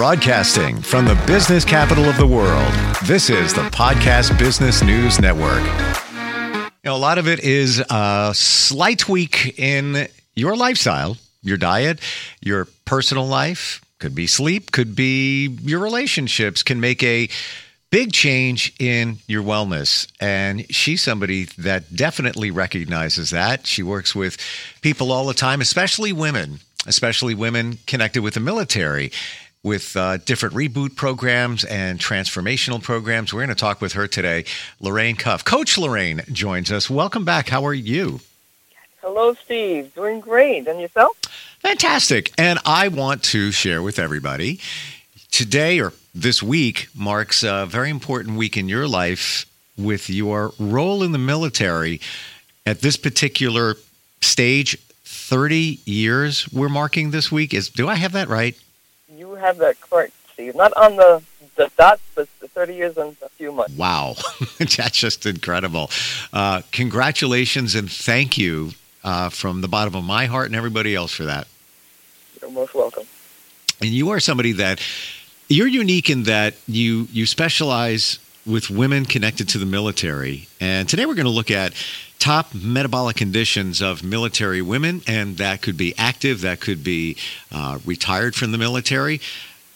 Broadcasting 0.00 0.80
from 0.80 1.04
the 1.04 1.14
business 1.26 1.62
capital 1.62 2.06
of 2.06 2.16
the 2.16 2.26
world, 2.26 2.72
this 3.04 3.28
is 3.28 3.52
the 3.52 3.64
Podcast 3.64 4.38
Business 4.38 4.82
News 4.82 5.20
Network. 5.20 5.62
You 5.62 6.70
know, 6.86 6.96
a 6.96 6.96
lot 6.96 7.18
of 7.18 7.28
it 7.28 7.40
is 7.40 7.80
a 7.90 8.32
slight 8.34 9.00
tweak 9.00 9.58
in 9.58 10.08
your 10.34 10.56
lifestyle, 10.56 11.18
your 11.42 11.58
diet, 11.58 12.00
your 12.40 12.66
personal 12.86 13.26
life, 13.26 13.84
could 13.98 14.14
be 14.14 14.26
sleep, 14.26 14.72
could 14.72 14.96
be 14.96 15.48
your 15.60 15.80
relationships, 15.80 16.62
can 16.62 16.80
make 16.80 17.02
a 17.02 17.28
big 17.90 18.10
change 18.10 18.72
in 18.78 19.18
your 19.26 19.42
wellness. 19.42 20.10
And 20.18 20.64
she's 20.74 21.02
somebody 21.02 21.44
that 21.58 21.94
definitely 21.94 22.50
recognizes 22.50 23.28
that. 23.30 23.66
She 23.66 23.82
works 23.82 24.14
with 24.14 24.38
people 24.80 25.12
all 25.12 25.26
the 25.26 25.34
time, 25.34 25.60
especially 25.60 26.14
women, 26.14 26.60
especially 26.86 27.34
women 27.34 27.76
connected 27.86 28.22
with 28.22 28.32
the 28.32 28.40
military 28.40 29.12
with 29.62 29.96
uh, 29.96 30.16
different 30.18 30.54
reboot 30.54 30.96
programs 30.96 31.64
and 31.64 31.98
transformational 31.98 32.82
programs. 32.82 33.32
We're 33.32 33.40
going 33.40 33.50
to 33.50 33.54
talk 33.54 33.80
with 33.80 33.92
her 33.92 34.06
today, 34.06 34.44
Lorraine 34.80 35.16
Cuff. 35.16 35.44
Coach 35.44 35.76
Lorraine 35.76 36.22
joins 36.32 36.72
us. 36.72 36.88
Welcome 36.88 37.24
back. 37.24 37.48
How 37.48 37.64
are 37.66 37.74
you? 37.74 38.20
Hello, 39.02 39.34
Steve. 39.34 39.94
Doing 39.94 40.20
great. 40.20 40.66
And 40.66 40.80
yourself? 40.80 41.16
Fantastic. 41.60 42.32
And 42.38 42.58
I 42.64 42.88
want 42.88 43.22
to 43.24 43.50
share 43.50 43.82
with 43.82 43.98
everybody 43.98 44.60
today 45.30 45.80
or 45.80 45.92
this 46.14 46.42
week 46.42 46.88
marks 46.94 47.42
a 47.42 47.66
very 47.66 47.90
important 47.90 48.36
week 48.36 48.56
in 48.56 48.68
your 48.68 48.88
life 48.88 49.46
with 49.78 50.10
your 50.10 50.52
role 50.58 51.02
in 51.02 51.12
the 51.12 51.18
military 51.18 52.00
at 52.66 52.80
this 52.80 52.96
particular 52.96 53.76
stage 54.20 54.76
30 55.04 55.78
years 55.84 56.50
we're 56.52 56.68
marking 56.68 57.10
this 57.10 57.32
week 57.32 57.54
is 57.54 57.70
do 57.70 57.88
i 57.88 57.94
have 57.94 58.12
that 58.12 58.28
right 58.28 58.58
you 59.16 59.34
have 59.34 59.58
that 59.58 59.80
correct, 59.80 60.12
Steve. 60.32 60.54
Not 60.54 60.72
on 60.74 60.96
the 60.96 61.22
the 61.56 61.70
dot, 61.76 62.00
but 62.14 62.28
the 62.40 62.48
30 62.48 62.74
years 62.74 62.96
and 62.96 63.16
a 63.22 63.28
few 63.30 63.52
months. 63.52 63.76
Wow, 63.76 64.16
that's 64.58 64.98
just 64.98 65.26
incredible. 65.26 65.90
Uh, 66.32 66.62
congratulations 66.72 67.74
and 67.74 67.90
thank 67.90 68.38
you 68.38 68.70
uh, 69.04 69.28
from 69.28 69.60
the 69.60 69.68
bottom 69.68 69.94
of 69.94 70.04
my 70.04 70.26
heart 70.26 70.46
and 70.46 70.56
everybody 70.56 70.94
else 70.94 71.12
for 71.12 71.24
that. 71.24 71.46
You're 72.40 72.50
most 72.50 72.74
welcome. 72.74 73.04
And 73.80 73.90
you 73.90 74.10
are 74.10 74.20
somebody 74.20 74.52
that 74.52 74.80
you're 75.48 75.66
unique 75.66 76.10
in 76.10 76.24
that 76.24 76.54
you 76.66 77.08
you 77.12 77.26
specialize 77.26 78.18
with 78.46 78.70
women 78.70 79.04
connected 79.04 79.48
to 79.50 79.58
the 79.58 79.66
military. 79.66 80.48
And 80.60 80.88
today 80.88 81.06
we're 81.06 81.14
going 81.14 81.24
to 81.24 81.30
look 81.30 81.50
at 81.50 81.72
top 82.18 82.54
metabolic 82.54 83.16
conditions 83.16 83.80
of 83.80 84.02
military 84.02 84.62
women, 84.62 85.02
and 85.06 85.36
that 85.38 85.62
could 85.62 85.76
be 85.76 85.94
active, 85.96 86.40
that 86.42 86.60
could 86.60 86.84
be 86.84 87.16
uh, 87.52 87.78
retired 87.84 88.34
from 88.34 88.52
the 88.52 88.58
military. 88.58 89.20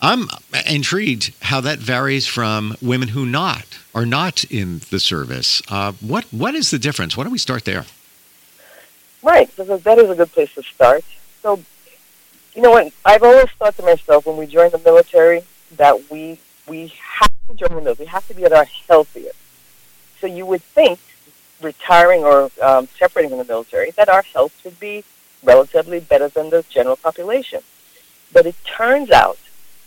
I'm 0.00 0.28
intrigued 0.66 1.32
how 1.40 1.62
that 1.62 1.78
varies 1.78 2.26
from 2.26 2.76
women 2.82 3.08
who 3.08 3.24
not 3.24 3.64
are 3.94 4.04
not 4.04 4.44
in 4.44 4.82
the 4.90 5.00
service. 5.00 5.62
Uh, 5.70 5.92
what 6.00 6.24
what 6.30 6.54
is 6.54 6.70
the 6.70 6.78
difference? 6.78 7.16
Why 7.16 7.24
don't 7.24 7.32
we 7.32 7.38
start 7.38 7.64
there? 7.64 7.86
Right, 9.22 9.48
because 9.56 9.82
that 9.82 9.98
is 9.98 10.10
a 10.10 10.14
good 10.14 10.30
place 10.32 10.52
to 10.54 10.62
start. 10.62 11.02
So, 11.40 11.62
you 12.54 12.60
know 12.60 12.72
what? 12.72 12.92
I've 13.06 13.22
always 13.22 13.48
thought 13.58 13.76
to 13.76 13.82
myself 13.82 14.26
when 14.26 14.36
we 14.36 14.46
join 14.46 14.70
the 14.70 14.78
military 14.78 15.42
that 15.76 16.10
we 16.10 16.38
we 16.66 16.92
have 17.20 17.30
to 17.48 17.54
join 17.54 17.84
military. 17.84 18.06
We 18.06 18.06
have 18.06 18.26
to 18.28 18.34
be 18.34 18.44
at 18.44 18.52
our 18.52 18.66
healthiest. 18.88 19.38
So 20.20 20.26
you 20.26 20.46
would 20.46 20.62
think 20.62 20.98
retiring 21.60 22.24
or 22.24 22.50
um, 22.62 22.88
separating 22.98 23.30
from 23.30 23.38
the 23.38 23.44
military, 23.44 23.90
that 23.92 24.08
our 24.08 24.22
health 24.22 24.52
should 24.62 24.78
be 24.80 25.04
relatively 25.42 26.00
better 26.00 26.28
than 26.28 26.50
the 26.50 26.64
general 26.68 26.96
population. 26.96 27.60
But 28.32 28.46
it 28.46 28.56
turns 28.64 29.10
out 29.10 29.38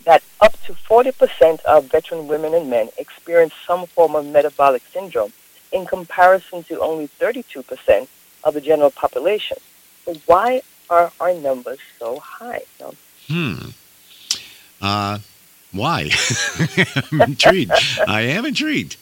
that 0.06 0.24
up 0.40 0.54
to 0.64 0.74
40% 0.74 1.60
of 1.62 1.86
veteran 1.86 2.28
women 2.28 2.54
and 2.54 2.70
men 2.70 2.90
experience 2.98 3.54
some 3.66 3.86
form 3.88 4.16
of 4.16 4.26
metabolic 4.26 4.84
syndrome 4.94 5.34
in 5.72 5.86
comparison 5.86 6.64
to 6.64 6.80
only 6.80 7.10
32% 7.20 8.08
of 8.44 8.54
the 8.54 8.62
general 8.62 8.92
population. 8.92 9.58
So 10.06 10.14
why 10.26 10.62
are 10.90 11.12
our 11.20 11.34
numbers 11.34 11.80
so 12.00 12.20
high? 12.20 12.62
Hmm. 13.28 13.70
Uh, 14.82 15.20
why? 15.72 16.10
I'm 17.12 17.22
intrigued. 17.22 17.72
I 18.08 18.22
am 18.22 18.46
intrigued. 18.46 18.98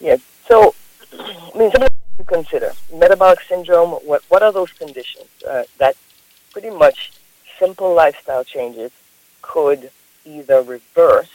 Yes. 0.00 0.20
So 0.48 0.74
I 1.18 1.58
mean, 1.58 1.70
some 1.72 1.82
of 1.82 1.90
to 2.20 2.24
consider. 2.24 2.72
Metabolic 2.94 3.40
syndrome, 3.42 3.92
what, 4.06 4.22
what 4.28 4.42
are 4.42 4.52
those 4.52 4.72
conditions? 4.72 5.28
Uh, 5.46 5.64
that 5.78 5.96
pretty 6.52 6.70
much 6.70 7.12
simple 7.58 7.94
lifestyle 7.94 8.44
changes 8.44 8.90
could 9.42 9.90
either 10.24 10.62
reverse 10.62 11.30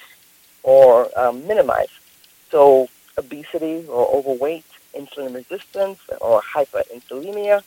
or 0.64 1.10
um, 1.20 1.46
minimize. 1.48 1.90
So 2.50 2.88
obesity 3.18 3.86
or 3.88 4.08
overweight, 4.08 4.66
insulin 4.98 5.34
resistance 5.34 6.00
or 6.22 6.42
hyperinsulinemia, 6.42 7.64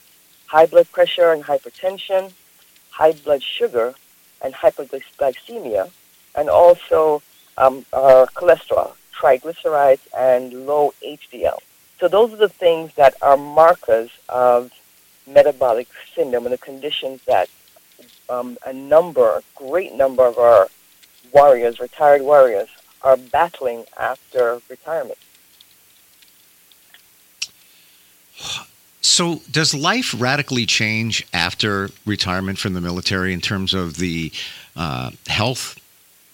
high 0.46 0.66
blood 0.66 0.90
pressure 0.92 1.32
and 1.32 1.44
hypertension, 1.44 2.32
high 2.90 3.12
blood 3.12 3.42
sugar 3.42 3.94
and 4.40 4.54
hyperglycemia, 4.54 5.90
and 6.38 6.48
also 6.48 7.20
um, 7.58 7.84
uh, 7.92 8.24
cholesterol, 8.34 8.92
triglycerides, 9.12 10.06
and 10.16 10.66
low 10.66 10.94
HDL. 11.02 11.58
So 11.98 12.06
those 12.06 12.32
are 12.32 12.36
the 12.36 12.48
things 12.48 12.94
that 12.94 13.14
are 13.20 13.36
markers 13.36 14.10
of 14.28 14.70
metabolic 15.26 15.88
syndrome 16.14 16.46
and 16.46 16.52
the 16.52 16.58
conditions 16.58 17.20
that 17.26 17.48
um, 18.30 18.56
a 18.64 18.72
number, 18.72 19.28
a 19.28 19.42
great 19.56 19.94
number 19.94 20.24
of 20.24 20.38
our 20.38 20.68
warriors, 21.32 21.80
retired 21.80 22.22
warriors, 22.22 22.68
are 23.02 23.16
battling 23.16 23.84
after 23.98 24.60
retirement. 24.68 25.18
So, 29.00 29.40
does 29.50 29.74
life 29.74 30.14
radically 30.16 30.66
change 30.66 31.26
after 31.32 31.90
retirement 32.06 32.58
from 32.58 32.74
the 32.74 32.80
military 32.80 33.32
in 33.32 33.40
terms 33.40 33.74
of 33.74 33.96
the 33.96 34.30
uh, 34.76 35.10
health 35.26 35.76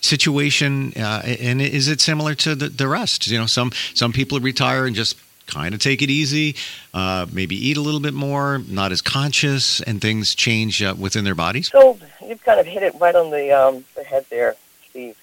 situation? 0.04 0.92
Uh, 0.96 1.22
and 1.40 1.60
is 1.60 1.88
it 1.88 2.00
similar 2.00 2.34
to 2.36 2.54
the, 2.54 2.68
the 2.68 2.88
rest? 2.88 3.26
You 3.28 3.38
know, 3.38 3.46
some 3.46 3.72
some 3.94 4.12
people 4.12 4.38
retire 4.40 4.86
and 4.86 4.94
just 4.94 5.16
kind 5.46 5.74
of 5.74 5.80
take 5.80 6.02
it 6.02 6.10
easy, 6.10 6.56
uh, 6.92 7.26
maybe 7.32 7.54
eat 7.54 7.76
a 7.76 7.80
little 7.80 8.00
bit 8.00 8.14
more, 8.14 8.58
not 8.68 8.92
as 8.92 9.02
conscious, 9.02 9.80
and 9.82 10.00
things 10.00 10.34
change 10.34 10.82
uh, 10.82 10.94
within 10.98 11.24
their 11.24 11.34
bodies? 11.34 11.68
So 11.70 11.98
you've 12.26 12.42
kind 12.42 12.60
of 12.60 12.66
hit 12.66 12.82
it 12.82 12.94
right 13.00 13.14
on 13.14 13.30
the, 13.30 13.52
um, 13.52 13.84
the 13.94 14.04
head 14.04 14.24
there, 14.30 14.56
Steve. 14.88 15.16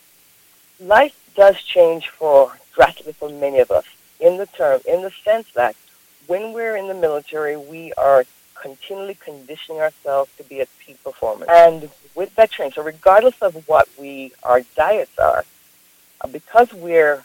Life 0.80 1.18
does 1.36 1.62
change 1.63 2.09
for 2.09 2.56
drastically 2.74 3.13
for 3.13 3.30
many 3.30 3.59
of 3.59 3.72
us 3.72 3.86
in 4.19 4.38
the 4.38 4.46
term, 4.46 4.81
in 4.88 5.02
the 5.02 5.12
sense 5.24 5.52
that 5.53 5.75
when 6.28 6.53
we're 6.53 6.75
in 6.75 6.88
the 6.88 6.94
military, 6.94 7.58
we 7.58 7.92
are 7.94 8.25
continually 8.62 9.16
conditioning 9.16 9.81
ourselves 9.81 10.30
to 10.38 10.44
be 10.44 10.62
at 10.62 10.69
peak 10.80 11.03
performance. 11.03 11.50
And 11.52 11.90
with 12.16 12.32
veterans, 12.32 12.76
so 12.76 12.84
regardless 12.84 13.40
of 13.42 13.68
what 13.68 13.88
we 14.00 14.32
our 14.44 14.62
diets 14.76 15.18
are, 15.18 15.46
uh, 16.22 16.28
because 16.28 16.74
we're 16.74 17.24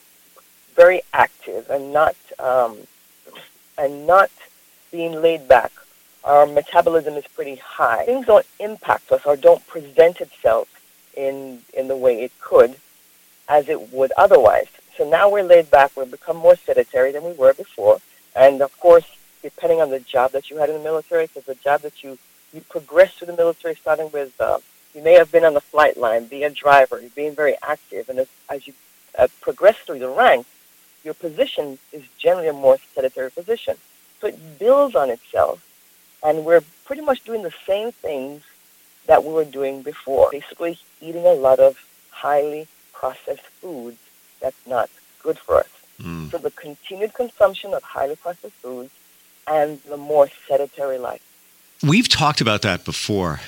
very 0.75 1.01
active 1.13 1.69
and 1.71 1.93
not 1.93 2.17
um, 2.39 2.77
and 3.79 4.07
not 4.07 4.31
being 4.93 5.13
laid 5.21 5.49
back. 5.49 5.73
Our 6.25 6.45
metabolism 6.47 7.15
is 7.15 7.27
pretty 7.29 7.57
high. 7.57 8.05
Things 8.05 8.27
don't 8.27 8.47
impact 8.59 9.13
us 9.13 9.23
or 9.25 9.37
don't 9.37 9.65
present 9.67 10.21
itself 10.21 10.69
in 11.17 11.61
in 11.73 11.89
the 11.89 11.97
way 11.97 12.23
it 12.23 12.33
could 12.41 12.77
as 13.49 13.69
it 13.69 13.93
would 13.93 14.13
otherwise. 14.17 14.67
So 14.97 15.09
now 15.09 15.31
we're 15.31 15.45
laid 15.45 15.71
back. 15.71 15.97
We've 15.97 16.11
become 16.11 16.37
more 16.37 16.57
sedentary 16.57 17.13
than 17.13 17.23
we 17.23 17.33
were 17.33 17.53
before. 17.53 18.01
And 18.35 18.61
of 18.61 18.79
course, 18.81 19.05
depending 19.43 19.81
on 19.81 19.91
the 19.91 20.01
job 20.01 20.33
that 20.33 20.51
you 20.51 20.57
had 20.57 20.69
in 20.69 20.77
the 20.77 20.83
military, 20.83 21.27
because 21.27 21.45
the 21.45 21.55
job 21.55 21.83
that 21.83 22.03
you 22.03 22.19
you 22.53 22.61
progress 22.63 23.13
through 23.15 23.29
the 23.29 23.37
military, 23.37 23.75
starting 23.75 24.11
with 24.13 24.33
uh, 24.41 24.59
you 24.97 25.03
may 25.03 25.13
have 25.13 25.31
been 25.31 25.45
on 25.45 25.53
the 25.53 25.61
flight 25.61 25.99
line, 25.99 26.27
being 26.27 26.45
a 26.45 26.51
driver, 26.51 26.99
you're 26.99 27.11
being 27.11 27.35
very 27.35 27.55
active, 27.63 28.09
and 28.09 28.19
as, 28.19 28.29
as 28.49 28.67
you 28.67 28.73
uh, 29.19 29.29
progress 29.43 29.77
through 29.85 29.99
the 29.99 30.09
ranks, 30.09 30.49
your 31.05 31.13
position 31.13 31.79
is 31.93 32.03
generally 32.19 32.49
a 32.49 32.53
more 32.55 32.79
sedentary 32.95 33.31
position. 33.31 33.77
So 34.21 34.29
it 34.29 34.59
builds 34.59 34.95
on 34.97 35.11
itself, 35.11 35.63
and 36.25 36.47
we're 36.47 36.63
pretty 36.87 37.03
much 37.03 37.23
doing 37.25 37.43
the 37.43 37.53
same 37.67 37.93
things 37.93 38.43
that 39.07 39.23
we 39.23 39.33
were 39.35 39.45
doing 39.45 39.83
before. 39.83 40.31
Basically, 40.33 40.79
eating 41.03 41.27
a 41.27 41.35
lot 41.35 41.59
of 41.59 41.79
highly 42.11 42.67
processed 42.95 43.47
foods 43.61 43.99
that's 44.41 44.67
not 44.67 44.89
good 45.23 45.39
for 45.39 45.59
us. 45.59 45.69
Mm. 46.01 46.31
So 46.31 46.39
the 46.39 46.51
continued 46.51 47.13
consumption 47.13 47.75
of 47.75 47.83
highly 47.83 48.17
processed 48.17 48.55
foods 48.55 48.91
and 49.47 49.81
the 49.83 49.99
more 49.99 50.29
sedentary 50.49 50.99
life. 50.99 51.23
We've 51.83 52.09
talked 52.09 52.41
about 52.41 52.63
that 52.63 52.85
before. 52.87 53.41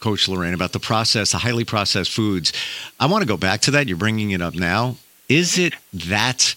Coach 0.00 0.28
Lorraine, 0.28 0.54
about 0.54 0.72
the 0.72 0.80
process, 0.80 1.32
the 1.32 1.38
highly 1.38 1.64
processed 1.64 2.10
foods. 2.10 2.52
I 2.98 3.06
want 3.06 3.22
to 3.22 3.28
go 3.28 3.36
back 3.36 3.60
to 3.62 3.70
that. 3.72 3.86
You're 3.86 3.96
bringing 3.98 4.30
it 4.30 4.40
up 4.40 4.54
now. 4.54 4.96
Is 5.28 5.58
it 5.58 5.74
that 5.92 6.54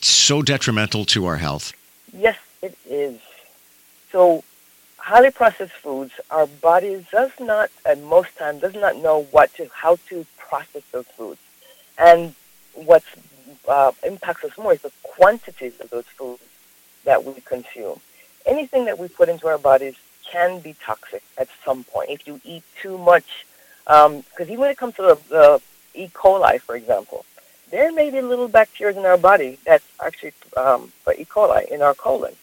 so 0.00 0.42
detrimental 0.42 1.04
to 1.06 1.26
our 1.26 1.36
health? 1.36 1.72
Yes, 2.12 2.38
it 2.62 2.76
is. 2.88 3.20
So, 4.10 4.42
highly 4.96 5.30
processed 5.30 5.74
foods, 5.74 6.12
our 6.30 6.46
body 6.46 7.06
does 7.12 7.30
not, 7.38 7.70
at 7.84 8.00
most 8.02 8.36
times, 8.36 8.62
does 8.62 8.74
not 8.74 8.96
know 8.96 9.24
what 9.30 9.52
to, 9.54 9.68
how 9.72 9.96
to 10.08 10.26
process 10.38 10.82
those 10.90 11.06
foods. 11.06 11.40
And 11.98 12.34
what 12.74 13.04
uh, 13.68 13.92
impacts 14.04 14.44
us 14.44 14.56
more 14.56 14.72
is 14.72 14.82
the 14.82 14.92
quantities 15.02 15.78
of 15.80 15.90
those 15.90 16.06
foods 16.06 16.42
that 17.04 17.24
we 17.24 17.34
consume. 17.42 18.00
Anything 18.46 18.86
that 18.86 18.98
we 18.98 19.08
put 19.08 19.28
into 19.28 19.46
our 19.46 19.58
bodies 19.58 19.96
can 20.30 20.60
be 20.60 20.74
toxic 20.84 21.22
at 21.36 21.48
some 21.64 21.84
point 21.84 22.10
if 22.10 22.26
you 22.26 22.40
eat 22.44 22.62
too 22.80 22.98
much. 22.98 23.46
Because 23.84 24.06
um, 24.06 24.24
even 24.42 24.58
when 24.58 24.70
it 24.70 24.76
comes 24.76 24.94
to 24.96 25.02
the, 25.02 25.18
the 25.28 25.62
E. 25.94 26.08
coli, 26.08 26.60
for 26.60 26.76
example, 26.76 27.24
there 27.70 27.92
may 27.92 28.10
be 28.10 28.20
little 28.20 28.48
bacteria 28.48 28.98
in 28.98 29.04
our 29.04 29.18
body 29.18 29.58
that's 29.64 29.88
actually 30.04 30.32
um, 30.56 30.92
E. 31.16 31.24
coli 31.24 31.66
in 31.68 31.82
our 31.82 31.94
colon. 31.94 32.34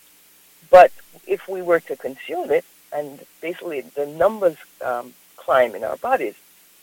But 0.70 0.92
if 1.28 1.48
we 1.48 1.62
were 1.62 1.80
to 1.82 1.96
consume 1.96 2.52
it, 2.52 2.66
and 2.92 3.20
basically 3.42 3.82
the 3.82 4.06
numbers 4.06 4.58
um, 4.84 5.14
climb 5.38 5.76
in 5.76 5.84
our 5.84 5.98
bodies, 5.98 6.36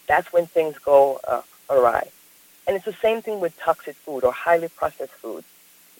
that's 0.06 0.32
when 0.32 0.46
things 0.46 0.78
go 0.78 1.20
uh, 1.26 1.42
awry. 1.70 2.08
And 2.66 2.76
it's 2.76 2.84
the 2.84 2.92
same 2.92 3.22
thing 3.22 3.40
with 3.40 3.58
toxic 3.58 3.96
food 3.96 4.24
or 4.24 4.32
highly 4.32 4.68
processed 4.68 5.12
food. 5.12 5.44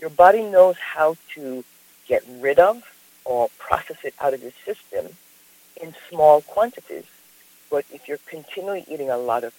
Your 0.00 0.10
body 0.10 0.42
knows 0.42 0.76
how 0.78 1.16
to 1.34 1.64
get 2.06 2.22
rid 2.40 2.58
of 2.58 2.82
or 3.24 3.48
process 3.58 3.98
it 4.04 4.14
out 4.20 4.34
of 4.34 4.42
your 4.42 4.52
system 4.64 5.06
in 5.80 5.94
small 6.08 6.42
quantities. 6.42 7.04
But 7.70 7.84
if 7.92 8.08
you're 8.08 8.18
continually 8.26 8.84
eating 8.88 9.10
a 9.10 9.16
lot 9.16 9.44
of 9.44 9.54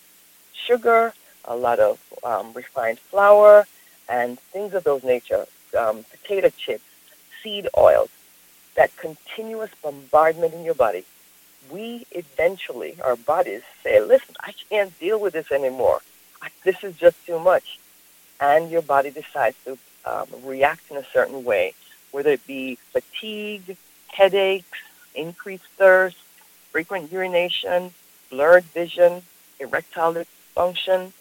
sugar, 0.54 1.14
a 1.46 1.56
lot 1.56 1.80
of 1.80 2.00
um, 2.24 2.54
refined 2.54 3.00
flour, 3.00 3.66
and 4.10 4.40
things 4.40 4.74
of 4.74 4.84
those 4.84 5.04
nature, 5.04 5.46
um, 5.78 6.06
potato 6.12 6.50
chips, 6.50 6.84
seed 7.42 7.68
oils, 7.78 8.10
that 8.76 8.96
continuous 8.98 9.72
bombardment 9.82 10.54
in 10.54 10.64
your 10.64 10.74
body, 10.74 11.06
we 11.72 12.06
eventually, 12.12 12.96
our 13.04 13.16
bodies 13.16 13.62
say, 13.84 14.02
listen, 14.02 14.36
I 14.40 14.54
can't 14.70 14.98
deal 15.00 15.20
with 15.20 15.34
this 15.34 15.52
anymore. 15.52 16.02
This 16.64 16.84
is 16.84 16.96
just 16.98 17.26
too 17.26 17.40
much. 17.40 17.80
And 18.40 18.70
your 18.70 18.82
body 18.82 19.12
decides 19.12 19.56
to 19.66 19.78
um, 20.06 20.28
react 20.44 20.92
in 20.92 20.98
a 20.98 21.06
certain 21.14 21.44
way, 21.44 21.74
whether 22.14 22.30
it 22.30 22.48
be 22.48 22.76
fatigue, 22.94 23.76
headaches, 24.08 24.80
increased 25.16 25.68
thirst, 25.78 26.16
frequent 26.72 27.12
urination, 27.12 27.92
blurred 28.30 28.64
vision, 28.66 29.24
erectile 29.60 30.14
dysfunction, 30.14 31.12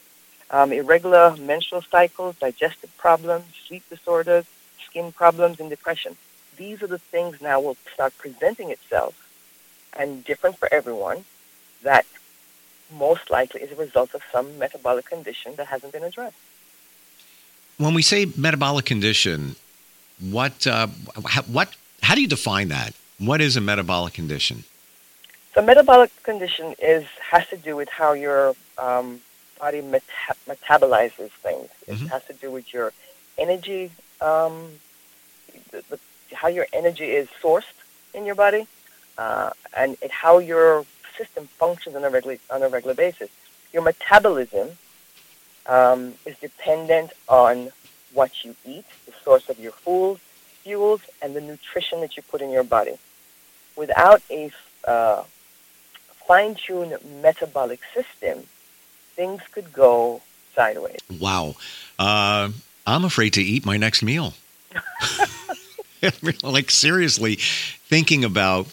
um, 0.50 0.71
irregular 0.73 1.35
menstrual 1.39 1.83
cycles, 1.83 2.37
digestive 2.37 2.94
problems, 2.99 3.44
sleep 3.67 3.83
disorders, 3.89 4.44
skin 4.85 5.11
problems, 5.12 5.59
and 5.59 5.71
depression. 5.71 6.17
These 6.56 6.83
are 6.83 6.87
the 6.87 6.99
things 6.99 7.41
now 7.41 7.59
will 7.61 7.79
start 7.93 8.12
presenting 8.19 8.71
itself 8.71 9.15
and 9.99 10.25
different 10.25 10.59
for 10.59 10.69
everyone 10.73 11.25
that 11.83 12.05
most 12.95 13.31
likely 13.31 13.62
is 13.62 13.73
a 13.73 13.77
result 13.77 14.15
of 14.15 14.23
some 14.31 14.59
metabolic 14.59 15.06
condition 15.06 15.55
that 15.56 15.67
hasn't 15.69 15.93
been 15.93 16.05
addressed. 16.05 16.37
When 17.79 17.95
we 17.95 18.03
say 18.03 18.27
metabolic 18.37 18.85
condition, 18.85 19.56
what, 20.31 20.67
uh, 20.67 20.87
what, 21.47 21.75
how 22.03 22.15
do 22.15 22.23
you 22.23 22.29
define 22.29 22.69
that? 22.69 22.95
What 23.19 23.41
is 23.41 23.57
a 23.57 23.61
metabolic 23.61 24.15
condition? 24.15 24.65
So, 25.55 25.61
metabolic 25.61 26.11
condition 26.23 26.75
is 26.81 27.05
has 27.31 27.47
to 27.49 27.57
do 27.57 27.77
with 27.77 27.89
how 27.89 28.15
your 28.15 28.55
um, 28.79 29.21
body 29.61 29.83
meta- 29.83 30.37
metabolizes 30.49 31.31
things. 31.47 31.69
It 31.87 31.95
mm-hmm. 31.95 32.07
has 32.07 32.25
to 32.25 32.33
do 32.33 32.51
with 32.51 32.73
your 32.73 32.93
energy, 33.37 33.91
um, 34.21 34.55
the, 35.71 35.85
the, 35.91 35.99
how 36.33 36.49
your 36.49 36.67
energy 36.73 37.11
is 37.11 37.29
sourced 37.43 37.77
in 38.15 38.25
your 38.25 38.35
body, 38.35 38.67
uh, 39.19 39.51
and 39.77 39.99
it, 40.01 40.11
how 40.11 40.39
your 40.39 40.87
system 41.19 41.47
functions 41.59 41.95
on 41.95 42.05
a 42.05 42.11
regular 42.11 42.39
on 42.51 42.63
a 42.63 42.69
regular 42.69 42.95
basis. 42.95 43.29
Your 43.75 43.83
metabolism 43.83 44.71
um, 45.67 46.15
is 46.25 46.37
dependent 46.39 47.13
on 47.29 47.71
what 48.12 48.44
you 48.44 48.55
eat, 48.64 48.85
the 49.06 49.12
source 49.25 49.49
of 49.49 49.59
your 49.59 49.73
food, 49.73 50.19
fuels, 50.62 51.03
and 51.20 51.35
the 51.35 51.41
nutrition 51.41 52.00
that 52.00 52.17
you 52.17 52.23
put 52.23 52.41
in 52.41 52.50
your 52.50 52.64
body. 52.64 52.99
Without 53.76 54.23
a 54.31 54.50
uh, 54.87 55.23
fine-tuned 56.26 56.99
metabolic 57.23 57.81
system, 57.94 58.47
things 59.14 59.43
could 59.53 59.73
go 59.73 60.20
sideways. 60.55 60.99
Wow. 61.20 61.56
Uh, 61.99 62.50
I'm 62.87 63.05
afraid 63.05 63.32
to 63.35 63.43
eat 63.43 63.64
my 63.64 63.76
next 63.76 64.03
meal. 64.03 64.35
like 66.43 66.70
seriously 66.70 67.37
thinking 67.37 68.25
about 68.25 68.67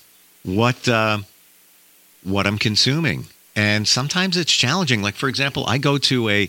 what 0.43 0.87
uh, 0.87 1.19
what 2.23 2.47
I'm 2.47 2.57
consuming. 2.57 3.25
And 3.55 3.87
sometimes 3.87 4.37
it's 4.37 4.51
challenging. 4.51 5.01
Like, 5.01 5.15
for 5.15 5.27
example, 5.27 5.65
I 5.67 5.77
go 5.77 5.97
to 5.97 6.29
a, 6.29 6.47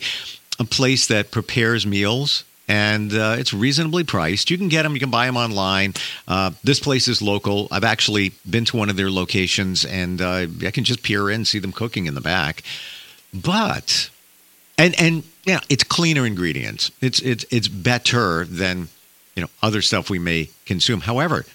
a 0.59 0.65
place 0.65 1.07
that 1.09 1.31
prepares 1.31 1.87
meals 1.87 2.45
and 2.71 3.13
uh, 3.13 3.35
it's 3.37 3.53
reasonably 3.53 4.05
priced. 4.05 4.49
You 4.49 4.57
can 4.57 4.69
get 4.69 4.85
them, 4.85 4.95
you 4.95 5.01
can 5.01 5.11
buy 5.11 5.27
them 5.27 5.37
online. 5.37 5.95
Uh, 6.29 6.53
this 6.63 6.79
place 6.79 7.09
is 7.09 7.21
local. 7.21 7.67
I've 7.73 7.83
actually 7.83 8.31
been 8.49 8.65
to 8.67 8.77
one 8.77 8.89
of 8.89 8.97
their 8.97 9.11
locations 9.11 9.85
and 9.85 10.23
uh, 10.23 10.47
I 10.65 10.71
can 10.71 10.85
just 10.85 11.03
peer 11.03 11.29
in, 11.29 11.45
see 11.45 11.59
them 11.59 11.73
cooking 11.73 12.07
in 12.07 12.15
the 12.15 12.21
back. 12.21 12.63
But, 13.35 14.09
and, 14.79 14.95
and, 15.01 15.25
yeah, 15.45 15.59
it's 15.69 15.83
cleaner 15.83 16.25
ingredients. 16.25 16.93
It's, 17.01 17.19
it's, 17.23 17.45
it's 17.51 17.67
better 17.67 18.45
than, 18.45 18.87
you 19.35 19.43
know, 19.43 19.49
other 19.65 19.83
stuff 19.83 20.09
we 20.09 20.21
may 20.21 20.51
consume. 20.65 21.01
However, 21.01 21.47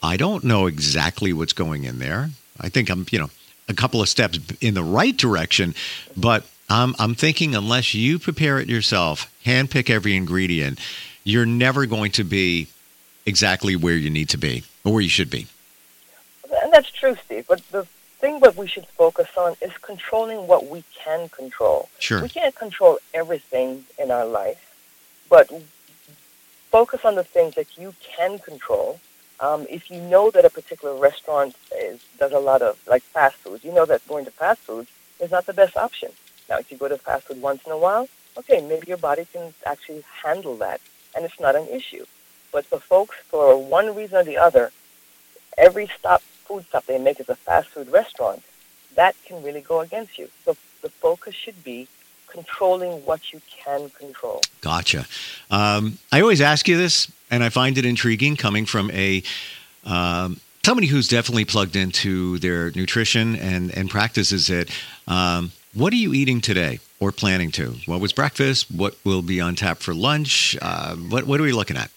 I 0.00 0.16
don't 0.16 0.44
know 0.44 0.68
exactly 0.68 1.32
what's 1.32 1.52
going 1.52 1.82
in 1.82 1.98
there. 1.98 2.30
I 2.60 2.68
think 2.68 2.88
I'm, 2.88 3.04
you 3.10 3.18
know, 3.18 3.30
a 3.68 3.74
couple 3.74 4.00
of 4.00 4.08
steps 4.08 4.38
in 4.60 4.74
the 4.74 4.84
right 4.84 5.16
direction, 5.16 5.74
but 6.16 6.46
I'm, 6.72 6.94
I'm 6.98 7.14
thinking 7.14 7.54
unless 7.54 7.92
you 7.92 8.18
prepare 8.18 8.58
it 8.58 8.66
yourself, 8.66 9.30
handpick 9.44 9.90
every 9.90 10.16
ingredient, 10.16 10.80
you're 11.22 11.44
never 11.44 11.84
going 11.84 12.12
to 12.12 12.24
be 12.24 12.68
exactly 13.26 13.76
where 13.76 13.94
you 13.94 14.08
need 14.08 14.30
to 14.30 14.38
be 14.38 14.64
or 14.82 14.94
where 14.94 15.02
you 15.02 15.10
should 15.10 15.28
be. 15.28 15.46
And 16.62 16.72
that's 16.72 16.90
true, 16.90 17.14
Steve. 17.26 17.44
But 17.46 17.62
the 17.72 17.84
thing 18.20 18.40
that 18.40 18.56
we 18.56 18.66
should 18.66 18.86
focus 18.86 19.28
on 19.36 19.54
is 19.60 19.72
controlling 19.82 20.46
what 20.46 20.66
we 20.66 20.82
can 20.94 21.28
control. 21.28 21.90
Sure. 21.98 22.22
We 22.22 22.30
can't 22.30 22.54
control 22.54 22.98
everything 23.12 23.84
in 23.98 24.10
our 24.10 24.24
life, 24.24 24.74
but 25.28 25.52
focus 26.70 27.04
on 27.04 27.16
the 27.16 27.24
things 27.24 27.54
that 27.56 27.76
you 27.76 27.94
can 28.16 28.38
control 28.38 28.98
um, 29.40 29.66
if 29.68 29.90
you 29.90 30.00
know 30.00 30.30
that 30.30 30.46
a 30.46 30.50
particular 30.50 30.94
restaurant 30.94 31.54
is, 31.76 32.00
does 32.18 32.32
a 32.32 32.38
lot 32.38 32.62
of 32.62 32.80
like 32.86 33.02
fast 33.02 33.36
food, 33.36 33.62
you 33.62 33.74
know 33.74 33.84
that 33.84 34.06
going 34.08 34.24
to 34.24 34.30
fast 34.30 34.60
food 34.60 34.86
is 35.20 35.30
not 35.32 35.44
the 35.44 35.52
best 35.52 35.76
option. 35.76 36.12
Now, 36.48 36.58
if 36.58 36.70
you 36.70 36.76
go 36.76 36.88
to 36.88 36.98
fast 36.98 37.24
food 37.24 37.40
once 37.40 37.62
in 37.66 37.72
a 37.72 37.78
while, 37.78 38.08
okay, 38.36 38.60
maybe 38.60 38.86
your 38.88 38.96
body 38.98 39.26
can 39.32 39.54
actually 39.64 40.04
handle 40.22 40.56
that, 40.56 40.80
and 41.14 41.24
it's 41.24 41.40
not 41.40 41.56
an 41.56 41.68
issue. 41.68 42.04
But 42.52 42.66
for 42.66 42.78
folks, 42.78 43.16
for 43.28 43.56
one 43.56 43.94
reason 43.94 44.18
or 44.18 44.24
the 44.24 44.36
other, 44.36 44.70
every 45.56 45.88
stop 45.98 46.22
food 46.22 46.64
stop 46.68 46.84
they 46.86 46.98
make 46.98 47.20
is 47.20 47.28
a 47.28 47.36
fast 47.36 47.68
food 47.68 47.88
restaurant. 47.90 48.42
That 48.94 49.14
can 49.24 49.42
really 49.42 49.62
go 49.62 49.80
against 49.80 50.18
you. 50.18 50.28
So 50.44 50.56
the 50.82 50.90
focus 50.90 51.34
should 51.34 51.64
be 51.64 51.88
controlling 52.26 53.04
what 53.04 53.32
you 53.32 53.40
can 53.48 53.90
control. 53.90 54.40
Gotcha. 54.60 55.06
Um, 55.50 55.98
I 56.10 56.20
always 56.20 56.40
ask 56.40 56.66
you 56.68 56.76
this, 56.76 57.10
and 57.30 57.42
I 57.42 57.48
find 57.48 57.78
it 57.78 57.84
intriguing 57.84 58.36
coming 58.36 58.66
from 58.66 58.90
a 58.90 59.22
um, 59.84 60.40
somebody 60.62 60.86
who's 60.86 61.08
definitely 61.08 61.44
plugged 61.44 61.76
into 61.76 62.38
their 62.38 62.70
nutrition 62.72 63.36
and 63.36 63.70
and 63.76 63.90
practices 63.90 64.50
it. 64.50 64.70
Um, 65.06 65.52
what 65.74 65.92
are 65.92 65.96
you 65.96 66.12
eating 66.12 66.40
today 66.40 66.80
or 67.00 67.12
planning 67.12 67.50
to? 67.52 67.76
What 67.86 68.00
was 68.00 68.12
breakfast? 68.12 68.70
What 68.70 68.96
will 69.04 69.22
be 69.22 69.40
on 69.40 69.54
tap 69.54 69.78
for 69.78 69.94
lunch? 69.94 70.56
Uh, 70.60 70.96
what 70.96 71.26
what 71.26 71.40
are 71.40 71.44
we 71.44 71.52
looking 71.52 71.76
at? 71.76 71.90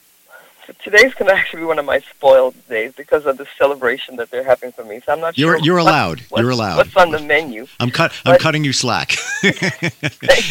today's 0.79 1.13
going 1.13 1.29
to 1.29 1.34
actually 1.36 1.60
be 1.60 1.65
one 1.65 1.79
of 1.79 1.86
my 1.86 2.00
spoiled 2.00 2.55
days 2.67 2.94
because 2.94 3.25
of 3.25 3.38
the 3.38 3.46
celebration 3.58 4.15
that 4.15 4.32
they're 4.32 4.44
having 4.44 4.72
for 4.72 4.84
me. 4.84 5.00
So 5.05 5.13
I'm 5.13 5.20
not 5.20 5.38
you're, 5.38 5.58
sure. 5.58 5.65
You're 5.65 5.77
allowed. 5.77 6.22
you're 6.36 6.50
allowed. 6.50 6.77
What's 6.77 6.96
on 6.98 7.12
the 7.12 7.20
menu? 7.20 7.67
I'm 7.79 7.91
cut. 7.91 8.13
I'm 8.25 8.39
cutting 8.39 8.63
you 8.63 8.74
slack. 8.74 9.15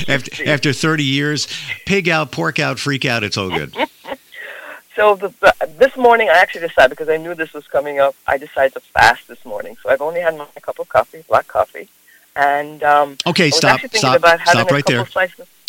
after, 0.09 0.49
after 0.49 0.73
30 0.73 1.03
years, 1.03 1.49
pig 1.87 2.09
out, 2.09 2.31
pork 2.31 2.59
out, 2.59 2.79
freak 2.79 3.05
out. 3.05 3.25
It's 3.25 3.37
all 3.37 3.51
good. 3.51 3.75
so 4.97 5.17
the, 5.17 5.29
the, 5.41 5.71
this 5.79 5.97
morning, 5.97 6.29
I 6.29 6.35
actually 6.39 6.69
decided 6.69 6.91
because 6.91 7.09
I 7.09 7.17
knew 7.17 7.35
this 7.35 7.53
was 7.53 7.67
coming 7.67 7.99
up. 7.99 8.15
I 8.27 8.39
decided 8.39 8.75
to 8.75 8.81
fast 8.81 9.27
this 9.29 9.45
morning. 9.45 9.77
So 9.83 9.91
I've 9.91 10.03
only 10.03 10.21
had 10.21 10.37
my 10.37 10.47
cup 10.61 10.79
of 10.79 10.89
coffee, 10.89 11.25
black 11.29 11.49
coffee, 11.49 11.89
and 12.37 12.83
um, 12.83 13.17
okay, 13.27 13.51
stop, 13.51 13.81
stop, 13.93 14.21
stop 14.21 14.71
right 14.71 14.85
there. 14.87 15.07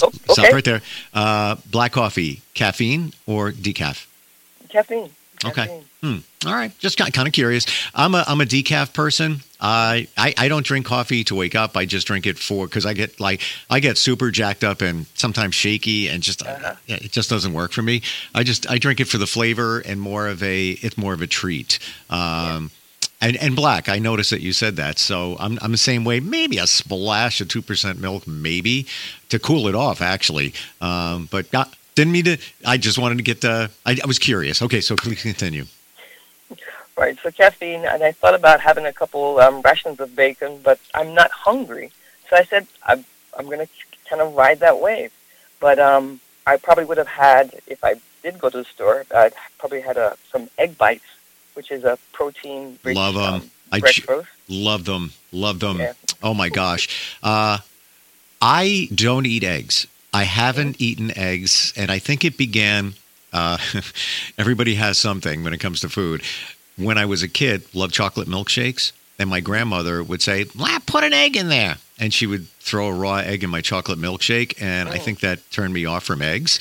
Oh, 0.03 0.07
okay. 0.07 0.17
Stop 0.29 0.51
right 0.51 0.63
there. 0.65 0.81
Uh, 1.13 1.55
black 1.69 1.91
coffee, 1.91 2.41
caffeine 2.53 3.13
or 3.25 3.51
decaf? 3.51 4.07
Caffeine. 4.69 5.09
Okay. 5.43 5.81
Hmm. 6.01 6.17
All 6.45 6.53
right. 6.53 6.77
Just 6.79 6.97
kind 6.97 7.27
of 7.27 7.33
curious. 7.33 7.65
I'm 7.93 8.15
a 8.15 8.23
I'm 8.27 8.41
a 8.41 8.45
decaf 8.45 8.93
person. 8.93 9.41
I, 9.59 10.07
I 10.17 10.33
I 10.37 10.47
don't 10.47 10.65
drink 10.65 10.85
coffee 10.85 11.23
to 11.25 11.35
wake 11.35 11.55
up. 11.55 11.75
I 11.75 11.85
just 11.85 12.07
drink 12.07 12.25
it 12.25 12.37
for 12.37 12.67
because 12.67 12.85
I 12.85 12.93
get 12.93 13.19
like 13.19 13.41
I 13.69 13.79
get 13.79 13.97
super 13.97 14.31
jacked 14.31 14.63
up 14.63 14.81
and 14.81 15.07
sometimes 15.15 15.55
shaky 15.55 16.07
and 16.07 16.21
just 16.21 16.45
uh-huh. 16.45 16.75
yeah, 16.85 16.97
it 16.97 17.11
just 17.11 17.29
doesn't 17.29 17.53
work 17.53 17.71
for 17.71 17.81
me. 17.81 18.01
I 18.33 18.43
just 18.43 18.69
I 18.69 18.77
drink 18.77 18.99
it 18.99 19.05
for 19.05 19.17
the 19.17 19.27
flavor 19.27 19.79
and 19.79 19.99
more 19.99 20.27
of 20.27 20.43
a 20.43 20.71
it's 20.71 20.97
more 20.97 21.13
of 21.13 21.21
a 21.21 21.27
treat. 21.27 21.79
Um, 22.09 22.19
yeah. 22.19 22.67
And, 23.21 23.37
and 23.37 23.55
black, 23.55 23.87
I 23.89 23.97
noticed 23.97 24.29
that 24.31 24.41
you 24.41 24.53
said 24.53 24.75
that. 24.75 24.99
So 24.99 25.37
I'm, 25.39 25.57
I'm 25.61 25.71
the 25.71 25.77
same 25.77 26.03
way. 26.03 26.19
Maybe 26.19 26.57
a 26.57 26.67
splash 26.67 27.41
of 27.41 27.47
2% 27.47 27.99
milk, 27.99 28.27
maybe, 28.27 28.87
to 29.29 29.39
cool 29.39 29.67
it 29.67 29.75
off, 29.75 30.01
actually. 30.01 30.53
Um, 30.81 31.27
but 31.31 31.51
not, 31.53 31.75
didn't 31.95 32.11
mean 32.11 32.25
to, 32.25 32.37
I 32.65 32.77
just 32.77 32.97
wanted 32.97 33.17
to 33.17 33.23
get 33.23 33.41
the, 33.41 33.71
I, 33.85 33.97
I 34.03 34.07
was 34.07 34.19
curious. 34.19 34.61
Okay, 34.61 34.81
so 34.81 34.95
please 34.99 35.21
continue. 35.21 35.65
Right, 36.97 37.17
so 37.21 37.29
caffeine, 37.29 37.83
and 37.83 38.03
I 38.03 38.13
thought 38.13 38.35
about 38.35 38.61
having 38.61 38.85
a 38.85 38.93
couple 38.93 39.39
um, 39.39 39.61
rations 39.61 39.99
of 39.99 40.15
bacon, 40.15 40.59
but 40.63 40.79
I'm 40.93 41.13
not 41.13 41.29
hungry. 41.31 41.91
So 42.29 42.37
I 42.37 42.43
said, 42.43 42.67
I'm, 42.85 43.03
I'm 43.37 43.45
going 43.45 43.59
to 43.59 43.67
kind 44.09 44.21
of 44.21 44.33
ride 44.33 44.59
that 44.59 44.79
wave. 44.79 45.11
But 45.59 45.79
um, 45.79 46.21
I 46.47 46.57
probably 46.57 46.85
would 46.85 46.97
have 46.97 47.07
had, 47.07 47.59
if 47.67 47.83
I 47.83 47.95
did 48.23 48.39
go 48.39 48.49
to 48.49 48.57
the 48.57 48.65
store, 48.65 49.05
I'd 49.13 49.33
probably 49.57 49.81
had 49.81 49.97
a, 49.97 50.17
some 50.31 50.49
egg 50.57 50.77
bites, 50.77 51.05
which 51.55 51.71
is 51.71 51.83
a 51.83 51.97
protein 52.13 52.77
rich 52.83 52.95
Love 52.95 53.15
them. 53.15 53.33
Um, 53.33 53.51
I 53.71 53.79
j- 53.79 54.03
love 54.47 54.85
them. 54.85 55.11
Love 55.31 55.59
them. 55.59 55.79
Yeah. 55.79 55.93
Oh 56.21 56.33
my 56.33 56.49
gosh. 56.49 56.87
Uh, 57.23 57.57
I 58.41 58.87
don't 58.93 59.25
eat 59.25 59.43
eggs. 59.43 59.87
I 60.13 60.23
haven't 60.23 60.79
eaten 60.79 61.17
eggs, 61.17 61.73
and 61.75 61.91
I 61.91 61.99
think 61.99 62.23
it 62.23 62.37
began. 62.37 62.93
Uh, 63.33 63.57
everybody 64.37 64.75
has 64.75 64.97
something 64.97 65.43
when 65.43 65.53
it 65.53 65.57
comes 65.59 65.81
to 65.81 65.89
food. 65.89 66.21
When 66.77 66.97
I 66.97 67.05
was 67.05 67.23
a 67.23 67.27
kid, 67.27 67.63
loved 67.73 67.93
chocolate 67.93 68.27
milkshakes, 68.27 68.91
and 69.19 69.29
my 69.29 69.39
grandmother 69.41 70.03
would 70.03 70.21
say, 70.21 70.45
"La, 70.55 70.79
"Put 70.79 71.03
an 71.03 71.13
egg 71.13 71.35
in 71.35 71.49
there," 71.49 71.77
and 71.99 72.13
she 72.13 72.27
would 72.27 72.47
throw 72.59 72.87
a 72.87 72.93
raw 72.93 73.17
egg 73.17 73.43
in 73.43 73.49
my 73.49 73.61
chocolate 73.61 73.99
milkshake, 73.99 74.61
and 74.61 74.87
I 74.89 74.97
Oh. 74.97 75.01
think 75.01 75.19
that 75.21 75.49
turned 75.51 75.73
me 75.73 75.85
off 75.85 76.03
from 76.03 76.21
eggs. 76.21 76.59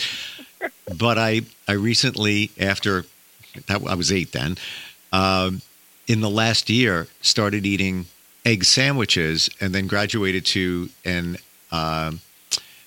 but 0.98 1.18
I, 1.18 1.42
I 1.68 1.72
recently, 1.72 2.50
after 2.58 3.04
that, 3.66 3.82
I 3.86 3.94
was 3.94 4.10
eight 4.12 4.32
then. 4.32 4.56
Um, 5.12 5.62
in 6.06 6.20
the 6.20 6.30
last 6.30 6.68
year 6.68 7.06
started 7.22 7.64
eating 7.64 8.06
egg 8.44 8.64
sandwiches 8.64 9.48
and 9.60 9.74
then 9.74 9.86
graduated 9.86 10.44
to 10.46 10.90
an 11.04 11.38
um, 11.72 12.20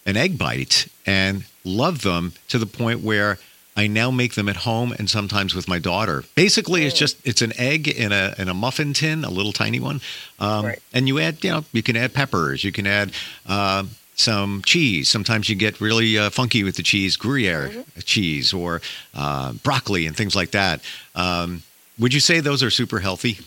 an 0.06 0.16
egg 0.16 0.38
bite 0.38 0.88
and 1.06 1.44
love 1.64 2.02
them 2.04 2.34
to 2.50 2.58
the 2.58 2.66
point 2.66 3.02
where 3.02 3.40
I 3.76 3.88
now 3.88 4.10
make 4.12 4.34
them 4.36 4.50
at 4.50 4.56
home 4.58 4.92
and 4.98 5.10
sometimes 5.10 5.54
with 5.54 5.68
my 5.68 5.78
daughter. 5.80 6.24
Basically, 6.36 6.86
it's 6.86 6.96
Mm. 6.96 7.00
just 7.00 7.18
it's 7.28 7.42
an 7.42 7.54
egg 7.60 7.88
in 7.88 8.12
a 8.12 8.34
in 8.38 8.48
a 8.50 8.54
muffin 8.54 8.94
tin, 8.94 9.24
a 9.24 9.30
little 9.30 9.54
tiny 9.54 9.80
one, 9.80 10.02
um, 10.40 10.66
Right. 10.66 10.80
and 10.94 11.08
you 11.08 11.20
add 11.20 11.44
you 11.44 11.52
know 11.52 11.66
you 11.74 11.84
can 11.84 11.96
add 11.98 12.14
peppers, 12.14 12.64
you 12.64 12.72
can 12.72 12.86
add. 12.88 13.12
um 13.48 13.92
some 14.18 14.62
cheese. 14.66 15.08
Sometimes 15.10 15.48
you 15.48 15.56
get 15.56 15.80
really 15.80 16.18
uh, 16.18 16.30
funky 16.30 16.64
with 16.64 16.76
the 16.76 16.84
cheese, 16.84 17.16
Gruyere 17.16 17.72
cheese, 18.04 18.52
or 18.54 18.82
uh, 19.16 19.54
broccoli 19.64 20.06
and 20.08 20.16
things 20.18 20.36
like 20.36 20.52
that. 20.52 20.82
Um, 21.16 21.62
would 22.00 22.14
you 22.14 22.20
say 22.20 22.40
those 22.42 22.62
are 22.64 22.70
super 22.72 23.00
healthy? 23.00 23.38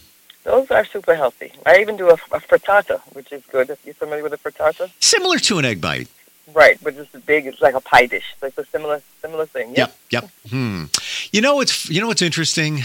Those 0.45 0.71
are 0.71 0.85
super 0.87 1.15
healthy. 1.15 1.53
I 1.67 1.79
even 1.81 1.97
do 1.97 2.09
a, 2.09 2.15
a 2.15 2.41
frittata, 2.41 3.00
which 3.15 3.31
is 3.31 3.43
good. 3.53 3.69
If 3.69 3.85
you're 3.85 3.95
familiar 3.95 4.23
with 4.23 4.33
a 4.33 4.39
frittata, 4.39 4.91
Similar 5.00 5.39
to 5.41 5.59
an 5.59 5.65
egg 5.65 5.81
bite. 5.81 6.09
right? 6.55 6.79
But 6.83 6.95
it's 6.95 7.11
big. 7.27 7.47
It's 7.47 7.61
like 7.61 7.75
a 7.75 7.81
pie 7.81 8.07
dish. 8.07 8.35
It's 8.43 8.57
a 8.57 8.65
similar 8.67 9.03
similar 9.21 9.47
thing. 9.47 9.71
Yeah. 9.77 9.89
Yep. 10.11 10.23
Yep. 10.23 10.31
Hmm. 10.50 10.85
You 11.33 11.41
know 11.43 11.57
what's 11.57 11.91
you 11.91 12.00
know 12.00 12.07
what's 12.07 12.23
interesting? 12.23 12.79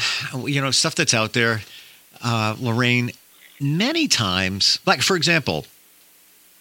You 0.45 0.59
know 0.61 0.71
stuff 0.71 0.95
that's 0.95 1.13
out 1.13 1.33
there, 1.33 1.61
uh, 2.23 2.55
Lorraine. 2.59 3.11
Many 3.61 4.07
times, 4.09 4.79
like 4.85 5.01
for 5.01 5.15
example, 5.15 5.65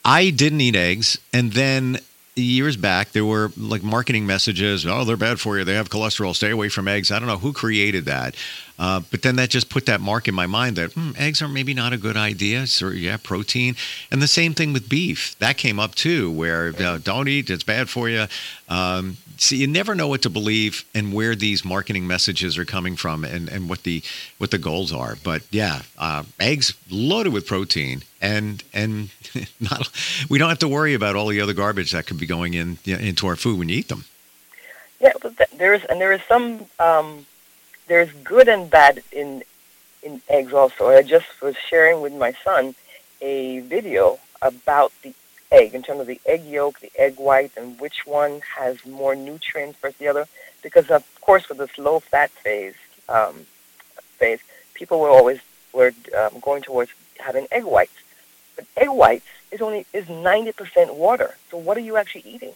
I 0.04 0.30
didn't 0.30 0.60
eat 0.60 0.76
eggs, 0.76 1.18
and 1.32 1.52
then 1.52 1.98
years 2.36 2.76
back 2.76 3.12
there 3.12 3.24
were 3.24 3.52
like 3.56 3.82
marketing 3.82 4.26
messages. 4.26 4.84
Oh, 4.84 5.04
they're 5.04 5.16
bad 5.16 5.40
for 5.40 5.56
you. 5.56 5.64
They 5.64 5.74
have 5.74 5.88
cholesterol. 5.88 6.34
Stay 6.34 6.50
away 6.50 6.68
from 6.68 6.88
eggs. 6.88 7.10
I 7.10 7.18
don't 7.18 7.28
know 7.28 7.38
who 7.38 7.52
created 7.52 8.04
that, 8.06 8.34
uh, 8.78 9.00
but 9.10 9.22
then 9.22 9.36
that 9.36 9.50
just 9.50 9.70
put 9.70 9.86
that 9.86 10.00
mark 10.00 10.26
in 10.26 10.34
my 10.34 10.46
mind 10.46 10.76
that 10.76 10.92
hmm, 10.92 11.12
eggs 11.16 11.40
are 11.40 11.48
maybe 11.48 11.74
not 11.74 11.92
a 11.92 11.96
good 11.96 12.16
idea. 12.16 12.66
So 12.66 12.88
yeah, 12.88 13.16
protein, 13.22 13.76
and 14.10 14.20
the 14.20 14.28
same 14.28 14.54
thing 14.54 14.72
with 14.72 14.88
beef. 14.88 15.38
That 15.38 15.56
came 15.56 15.78
up 15.78 15.94
too, 15.94 16.30
where 16.30 16.74
uh, 16.78 16.98
don't 17.02 17.28
eat. 17.28 17.50
It's 17.50 17.62
bad 17.62 17.88
for 17.88 18.08
you. 18.08 18.26
Um, 18.68 19.16
so 19.36 19.54
you 19.54 19.66
never 19.66 19.94
know 19.94 20.08
what 20.08 20.22
to 20.22 20.30
believe 20.30 20.84
and 20.94 21.12
where 21.12 21.34
these 21.34 21.64
marketing 21.64 22.06
messages 22.06 22.56
are 22.56 22.64
coming 22.64 22.96
from 22.96 23.24
and, 23.24 23.48
and 23.48 23.68
what 23.68 23.82
the 23.82 24.02
what 24.38 24.50
the 24.50 24.58
goals 24.58 24.92
are. 24.92 25.16
But 25.22 25.42
yeah, 25.50 25.82
uh, 25.98 26.24
eggs 26.40 26.74
loaded 26.90 27.32
with 27.32 27.46
protein 27.46 28.02
and 28.20 28.62
and 28.72 29.10
not 29.60 29.90
we 30.28 30.38
don't 30.38 30.48
have 30.48 30.58
to 30.60 30.68
worry 30.68 30.94
about 30.94 31.16
all 31.16 31.28
the 31.28 31.40
other 31.40 31.52
garbage 31.52 31.92
that 31.92 32.06
could 32.06 32.18
be 32.18 32.26
going 32.26 32.54
in 32.54 32.78
you 32.84 32.96
know, 32.96 33.02
into 33.02 33.26
our 33.26 33.36
food 33.36 33.58
when 33.58 33.68
you 33.68 33.76
eat 33.76 33.88
them. 33.88 34.04
Yeah, 35.00 35.12
but 35.20 35.36
th- 35.36 35.50
there's 35.58 35.84
and 35.84 36.00
there 36.00 36.12
is 36.12 36.22
some 36.28 36.66
um, 36.78 37.26
there's 37.86 38.10
good 38.22 38.48
and 38.48 38.70
bad 38.70 39.02
in 39.12 39.42
in 40.02 40.20
eggs 40.28 40.52
also. 40.52 40.88
I 40.88 41.02
just 41.02 41.26
was 41.40 41.56
sharing 41.56 42.00
with 42.00 42.12
my 42.12 42.32
son 42.44 42.74
a 43.20 43.60
video 43.60 44.18
about 44.42 44.92
the 45.02 45.14
egg 45.50 45.74
in 45.74 45.82
terms 45.82 46.00
of 46.00 46.06
the 46.06 46.20
egg 46.26 46.44
yolk, 46.44 46.80
the 46.80 46.92
egg 46.98 47.16
white, 47.16 47.52
and 47.56 47.80
which 47.80 48.06
one 48.06 48.40
has 48.56 48.84
more 48.84 49.14
nutrients 49.14 49.78
versus 49.80 49.96
the 49.98 50.08
other. 50.08 50.26
Because 50.62 50.90
of 50.90 51.04
course, 51.20 51.48
with 51.48 51.58
this 51.58 51.78
low 51.78 52.00
fat 52.00 52.30
phase 52.30 52.74
um, 53.08 53.46
phase, 54.18 54.40
people 54.74 55.00
were 55.00 55.10
always 55.10 55.40
were 55.72 55.92
um, 56.16 56.40
going 56.40 56.62
towards 56.62 56.90
having 57.18 57.46
egg 57.50 57.64
whites. 57.64 57.98
But 58.56 58.66
egg 58.76 58.88
whites 58.88 59.26
is 59.50 59.60
only 59.60 59.86
is 59.92 60.08
ninety 60.08 60.52
percent 60.52 60.94
water. 60.94 61.36
So 61.50 61.56
what 61.58 61.76
are 61.76 61.86
you 61.88 61.96
actually 61.96 62.24
eating? 62.26 62.54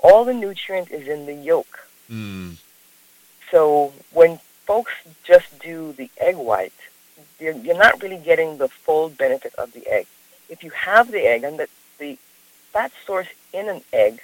All 0.00 0.24
the 0.24 0.34
nutrient 0.34 0.90
is 0.90 1.06
in 1.06 1.26
the 1.26 1.34
yolk. 1.34 1.86
Mm, 2.10 2.56
So 3.52 3.92
when 4.12 4.38
folks 4.64 4.92
just 5.24 5.58
do 5.60 5.92
the 5.92 6.08
egg 6.18 6.36
white, 6.36 6.72
you're, 7.38 7.76
not 7.76 8.02
really 8.02 8.16
getting 8.16 8.56
the 8.56 8.68
full 8.68 9.10
benefit 9.10 9.54
of 9.56 9.72
the 9.74 9.86
egg. 9.86 10.06
If 10.48 10.64
you 10.64 10.70
have 10.70 11.12
the 11.12 11.20
egg, 11.20 11.44
and 11.44 11.58
the, 11.58 11.68
the 11.98 12.18
fat 12.72 12.92
source 13.06 13.26
in 13.52 13.68
an 13.68 13.82
egg 13.92 14.22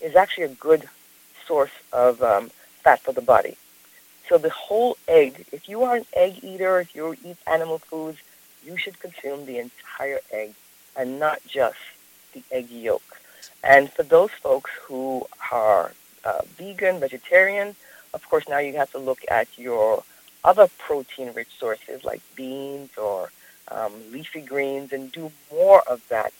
is 0.00 0.16
actually 0.16 0.44
a 0.44 0.56
good 0.68 0.88
source 1.46 1.76
of 1.92 2.22
um, 2.22 2.50
fat 2.82 3.00
for 3.00 3.12
the 3.12 3.20
body. 3.20 3.56
So 4.30 4.38
the 4.38 4.50
whole 4.50 4.96
egg, 5.06 5.44
if 5.52 5.68
you 5.68 5.82
are 5.82 5.96
an 5.96 6.06
egg 6.14 6.42
eater, 6.42 6.80
if 6.80 6.94
you 6.94 7.14
eat 7.22 7.36
animal 7.46 7.78
foods, 7.78 8.18
you 8.64 8.78
should 8.78 8.98
consume 8.98 9.44
the 9.44 9.58
entire 9.58 10.20
egg 10.32 10.54
and 10.96 11.20
not 11.20 11.40
just 11.46 11.78
the 12.32 12.42
egg 12.50 12.70
yolk. 12.70 13.20
And 13.62 13.92
for 13.92 14.04
those 14.04 14.30
folks 14.30 14.70
who 14.84 15.26
are 15.52 15.92
uh, 16.24 16.42
vegan, 16.56 16.98
vegetarian, 16.98 17.74
of 18.14 18.28
course, 18.28 18.48
now 18.48 18.58
you 18.58 18.76
have 18.76 18.90
to 18.92 18.98
look 18.98 19.20
at 19.30 19.46
your 19.58 20.02
other 20.44 20.68
protein-rich 20.78 21.48
sources 21.58 22.04
like 22.04 22.20
beans 22.34 22.90
or 22.96 23.30
um, 23.68 23.92
leafy 24.10 24.40
greens 24.40 24.92
and 24.92 25.12
do 25.12 25.30
more 25.52 25.82
of 25.88 26.06
that 26.08 26.32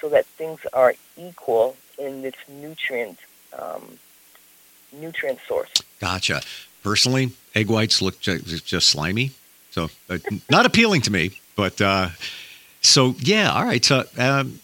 so 0.00 0.08
that 0.08 0.26
things 0.26 0.60
are 0.72 0.94
equal 1.16 1.76
in 1.98 2.22
this 2.22 2.34
nutrient 2.48 3.18
um, 3.58 3.98
nutrient 4.92 5.38
source. 5.46 5.70
gotcha. 6.00 6.42
Personally, 6.82 7.32
egg 7.54 7.68
whites 7.68 8.00
look 8.00 8.20
just, 8.20 8.64
just 8.64 8.88
slimy, 8.88 9.32
so 9.70 9.90
uh, 10.08 10.18
not 10.48 10.64
appealing 10.64 11.00
to 11.02 11.10
me. 11.10 11.40
But 11.56 11.80
uh, 11.80 12.10
so 12.80 13.14
yeah, 13.18 13.52
all 13.52 13.64
right. 13.64 13.84
So 13.84 14.04
um, 14.16 14.60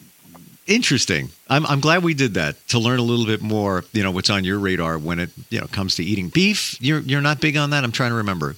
interesting. 0.67 1.31
I'm 1.49 1.67
I'm 1.67 1.81
glad 1.81 2.03
we 2.03 2.15
did 2.15 2.35
that 2.35 2.57
to 2.69 2.79
learn 2.79 2.99
a 2.99 3.03
little 3.03 3.27
bit 3.27 3.43
more. 3.43 3.85
You 3.93 4.03
know 4.03 4.11
what's 4.11 4.31
on 4.31 4.45
your 4.45 4.59
radar 4.59 4.99
when 4.99 5.19
it 5.21 5.31
you 5.51 5.61
know 5.61 5.67
comes 5.67 5.97
to 5.97 6.05
eating 6.05 6.29
beef. 6.29 6.77
You're 6.81 7.01
you're 7.01 7.21
not 7.21 7.41
big 7.41 7.57
on 7.57 7.71
that. 7.71 7.85
I'm 7.85 7.93
trying 7.93 8.11
to 8.11 8.17
remember. 8.17 8.57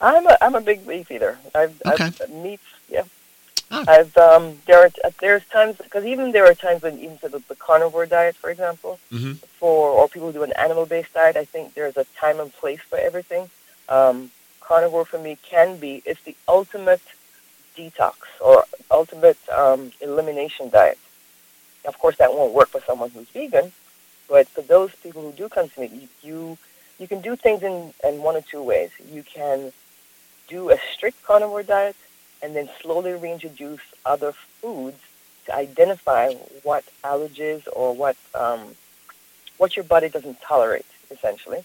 I'm 0.00 0.26
a 0.26 0.36
I'm 0.40 0.54
a 0.54 0.60
big 0.60 0.86
beef 0.86 1.10
eater. 1.10 1.38
I've, 1.54 1.80
Okay. 1.86 2.04
I've 2.04 2.30
meats. 2.30 2.62
Yeah. 2.88 3.04
Ah. 3.70 3.84
I've 3.88 4.16
um 4.16 4.58
there 4.66 4.80
are 4.84 4.90
there's 5.20 5.44
times 5.46 5.76
because 5.76 6.04
even 6.04 6.32
there 6.32 6.46
are 6.46 6.54
times 6.54 6.82
when 6.82 6.98
even 6.98 7.18
for 7.18 7.28
the, 7.28 7.40
the 7.48 7.56
carnivore 7.56 8.06
diet, 8.06 8.36
for 8.36 8.50
example, 8.50 8.98
hmm 9.10 9.32
for 9.58 9.90
or 9.90 10.06
people 10.06 10.28
who 10.28 10.34
do 10.34 10.42
an 10.42 10.52
animal-based 10.52 11.14
diet, 11.14 11.34
I 11.36 11.46
think 11.46 11.72
there's 11.72 11.96
a 11.96 12.04
time 12.20 12.40
and 12.40 12.52
place 12.52 12.80
for 12.80 12.98
everything. 12.98 13.48
Um, 13.88 14.30
carnivore 14.60 15.06
for 15.06 15.18
me 15.18 15.38
can 15.42 15.78
be 15.78 16.02
it's 16.04 16.22
the 16.24 16.36
ultimate 16.46 17.00
detox 17.76 18.16
or 18.40 18.64
ultimate 18.90 19.38
um, 19.48 19.92
elimination 20.00 20.68
diet. 20.68 20.98
Of 21.86 21.98
course, 21.98 22.16
that 22.16 22.32
won't 22.32 22.52
work 22.52 22.68
for 22.68 22.80
someone 22.80 23.10
who's 23.10 23.28
vegan, 23.28 23.72
but 24.28 24.48
for 24.48 24.62
those 24.62 24.94
people 25.02 25.22
who 25.22 25.32
do 25.32 25.48
consume 25.48 25.84
it, 25.84 25.92
you 25.92 26.08
you, 26.22 26.58
you 26.98 27.08
can 27.08 27.20
do 27.20 27.36
things 27.36 27.62
in, 27.62 27.92
in 28.04 28.22
one 28.22 28.36
or 28.36 28.40
two 28.40 28.62
ways. 28.62 28.90
You 29.10 29.22
can 29.22 29.72
do 30.48 30.70
a 30.70 30.78
strict 30.92 31.22
carnivore 31.22 31.62
diet 31.62 31.96
and 32.42 32.54
then 32.54 32.68
slowly 32.80 33.12
reintroduce 33.12 33.80
other 34.04 34.32
foods 34.32 34.98
to 35.46 35.54
identify 35.54 36.32
what 36.62 36.84
allergies 37.04 37.62
or 37.72 37.94
what 37.94 38.16
um, 38.34 38.74
what 39.58 39.76
your 39.76 39.84
body 39.84 40.08
doesn't 40.08 40.40
tolerate, 40.40 40.86
essentially. 41.10 41.64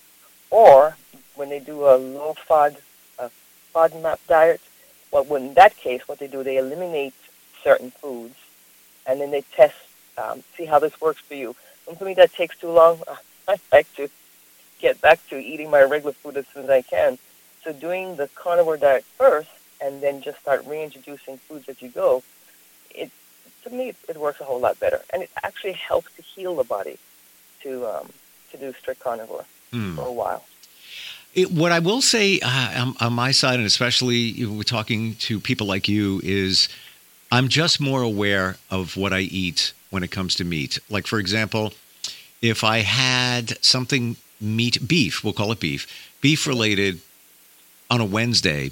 Or 0.49 0.95
when 1.35 1.49
they 1.49 1.59
do 1.59 1.85
a 1.85 1.95
low 1.97 2.35
FOD, 2.47 2.77
a 3.19 3.29
FODMAP 3.73 4.19
diet, 4.27 4.61
well, 5.11 5.35
in 5.35 5.53
that 5.55 5.75
case, 5.75 6.07
what 6.07 6.19
they 6.19 6.27
do, 6.27 6.43
they 6.43 6.57
eliminate 6.57 7.13
certain 7.63 7.91
foods, 7.91 8.35
and 9.05 9.19
then 9.19 9.31
they 9.31 9.41
test, 9.41 9.75
um, 10.17 10.43
see 10.57 10.65
how 10.65 10.79
this 10.79 10.99
works 11.01 11.21
for 11.21 11.35
you. 11.35 11.55
And 11.87 11.97
for 11.97 12.05
me, 12.05 12.13
that 12.15 12.33
takes 12.33 12.57
too 12.57 12.69
long. 12.69 13.01
I 13.47 13.57
like 13.71 13.93
to 13.95 14.09
get 14.79 15.01
back 15.01 15.19
to 15.29 15.37
eating 15.37 15.69
my 15.69 15.81
regular 15.83 16.13
food 16.13 16.37
as 16.37 16.47
soon 16.47 16.63
as 16.63 16.69
I 16.69 16.81
can. 16.81 17.17
So 17.63 17.73
doing 17.73 18.15
the 18.15 18.27
carnivore 18.35 18.77
diet 18.77 19.03
first, 19.03 19.49
and 19.81 20.01
then 20.01 20.21
just 20.21 20.39
start 20.39 20.65
reintroducing 20.65 21.37
foods 21.37 21.67
as 21.67 21.81
you 21.81 21.89
go, 21.89 22.23
it 22.91 23.11
to 23.63 23.69
me 23.69 23.93
it, 24.07 24.17
works 24.17 24.39
a 24.41 24.43
whole 24.43 24.59
lot 24.59 24.79
better, 24.79 25.01
and 25.11 25.23
it 25.23 25.29
actually 25.43 25.73
helps 25.73 26.11
to 26.15 26.21
heal 26.21 26.55
the 26.55 26.63
body 26.63 26.97
to 27.63 27.85
um, 27.87 28.09
to 28.51 28.57
do 28.57 28.73
strict 28.73 28.99
carnivore 29.01 29.45
Hmm. 29.71 29.95
for 29.95 30.05
a 30.05 30.11
while. 30.11 30.43
It, 31.33 31.49
what 31.51 31.71
I 31.71 31.79
will 31.79 32.01
say 32.01 32.39
uh, 32.43 32.81
on, 32.81 32.95
on 32.99 33.13
my 33.13 33.31
side, 33.31 33.55
and 33.55 33.65
especially 33.65 34.45
we're 34.45 34.63
talking 34.63 35.15
to 35.15 35.39
people 35.39 35.65
like 35.65 35.87
you, 35.87 36.19
is 36.23 36.67
I'm 37.31 37.47
just 37.47 37.79
more 37.79 38.01
aware 38.01 38.57
of 38.69 38.97
what 38.97 39.13
I 39.13 39.19
eat 39.19 39.71
when 39.91 40.03
it 40.03 40.09
comes 40.09 40.33
to 40.35 40.43
meat. 40.43 40.79
Like, 40.89 41.05
for 41.05 41.19
example, 41.19 41.73
if 42.41 42.63
I 42.63 42.79
had 42.79 43.63
something 43.63 44.15
meat, 44.39 44.87
beef, 44.87 45.23
we'll 45.23 45.33
call 45.33 45.51
it 45.51 45.59
beef, 45.59 45.87
beef 46.21 46.47
related 46.47 46.99
on 47.91 48.01
a 48.01 48.05
Wednesday, 48.05 48.71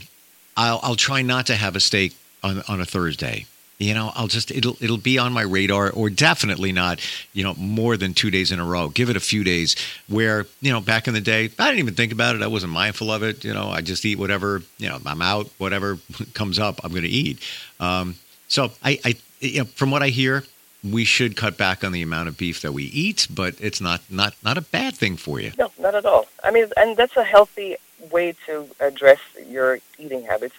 I'll, 0.57 0.79
I'll 0.81 0.95
try 0.95 1.21
not 1.21 1.45
to 1.47 1.55
have 1.55 1.75
a 1.75 1.79
steak 1.79 2.15
on, 2.43 2.63
on 2.67 2.81
a 2.81 2.85
Thursday. 2.85 3.45
You 3.79 3.93
know, 3.93 4.11
I'll 4.13 4.27
just 4.27 4.51
it'll 4.51 4.75
it'll 4.83 4.97
be 4.97 5.17
on 5.17 5.31
my 5.31 5.41
radar, 5.41 5.89
or 5.89 6.09
definitely 6.09 6.73
not. 6.73 6.99
You 7.31 7.45
know, 7.45 7.53
more 7.53 7.95
than 7.95 8.13
two 8.13 8.29
days 8.29 8.51
in 8.51 8.59
a 8.59 8.65
row. 8.65 8.89
Give 8.89 9.09
it 9.09 9.15
a 9.15 9.21
few 9.21 9.45
days. 9.45 9.77
Where 10.09 10.45
you 10.59 10.73
know, 10.73 10.81
back 10.81 11.07
in 11.07 11.13
the 11.13 11.21
day, 11.21 11.45
I 11.57 11.67
didn't 11.67 11.79
even 11.79 11.93
think 11.93 12.11
about 12.11 12.35
it. 12.35 12.41
I 12.41 12.47
wasn't 12.47 12.73
mindful 12.73 13.09
of 13.09 13.23
it. 13.23 13.45
You 13.45 13.53
know, 13.53 13.69
I 13.69 13.79
just 13.79 14.03
eat 14.03 14.19
whatever. 14.19 14.63
You 14.79 14.89
know, 14.89 14.99
I'm 15.05 15.21
out. 15.21 15.49
Whatever 15.59 15.97
comes 16.33 16.59
up, 16.59 16.81
I'm 16.83 16.91
going 16.91 17.03
to 17.03 17.09
eat. 17.09 17.39
Um, 17.79 18.15
so 18.49 18.69
I, 18.83 18.99
I, 19.05 19.15
you 19.39 19.59
know, 19.59 19.65
from 19.65 19.91
what 19.91 20.03
I 20.03 20.09
hear, 20.09 20.43
we 20.83 21.03
should 21.03 21.35
cut 21.35 21.57
back 21.57 21.83
on 21.83 21.91
the 21.91 22.01
amount 22.01 22.29
of 22.29 22.37
beef 22.37 22.61
that 22.61 22.71
we 22.71 22.85
eat, 22.85 23.27
but 23.29 23.55
it's 23.59 23.81
not 23.81 24.01
not 24.09 24.35
not 24.43 24.57
a 24.57 24.61
bad 24.61 24.95
thing 24.95 25.17
for 25.17 25.39
you. 25.39 25.51
No, 25.57 25.71
not 25.79 25.95
at 25.95 26.05
all. 26.05 26.27
I 26.43 26.51
mean, 26.51 26.67
and 26.77 26.95
that's 26.95 27.17
a 27.17 27.23
healthy 27.23 27.75
way 28.11 28.33
to 28.45 28.67
address 28.79 29.19
your 29.47 29.79
eating 29.97 30.23
habits. 30.23 30.55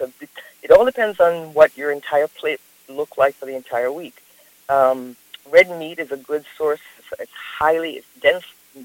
It 0.63 0.71
all 0.71 0.85
depends 0.85 1.21
on 1.21 1.55
what 1.55 1.77
your 1.77 1.91
entire 1.91 2.29
plate 2.29 2.61
look 2.89 3.17
like 3.17 3.35
for 3.35 3.47
the 3.47 3.57
entire 3.57 3.91
week. 3.91 4.23
Um, 4.69 5.17
red 5.51 5.71
meat 5.71 5.99
is 5.99 6.13
a 6.13 6.17
good 6.17 6.45
source. 6.57 6.81
It's- 7.15 7.29
highly 7.59 7.93
it's 7.97 8.07
dense 8.21 8.45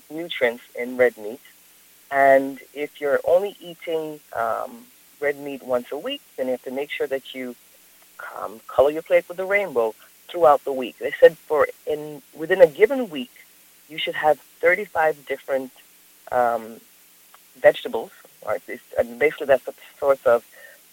nutrients 0.09 0.63
in 0.73 0.97
red 0.97 1.15
meat, 1.17 1.41
and 2.11 2.59
if 2.73 2.99
you're 2.99 3.19
only 3.25 3.55
eating 3.59 4.19
um, 4.33 4.85
red 5.19 5.37
meat 5.37 5.61
once 5.63 5.91
a 5.91 5.97
week, 5.97 6.21
then 6.35 6.47
you 6.47 6.53
have 6.53 6.63
to 6.63 6.71
make 6.71 6.89
sure 6.89 7.07
that 7.07 7.35
you 7.35 7.55
um, 8.35 8.61
color 8.67 8.89
your 8.89 9.01
plate 9.03 9.27
with 9.27 9.37
the 9.37 9.45
rainbow 9.45 9.93
throughout 10.27 10.63
the 10.63 10.73
week. 10.73 10.97
They 10.99 11.13
said 11.19 11.37
for 11.37 11.67
in 11.85 12.21
within 12.33 12.61
a 12.61 12.67
given 12.67 13.09
week, 13.09 13.31
you 13.89 13.97
should 13.97 14.15
have 14.15 14.39
35 14.39 15.25
different 15.25 15.71
um, 16.31 16.79
vegetables. 17.59 18.11
Right? 18.45 18.61
It's, 18.67 18.83
and 18.97 19.17
basically, 19.17 19.47
that's 19.47 19.65
the 19.65 19.73
source 19.99 20.23
of, 20.25 20.45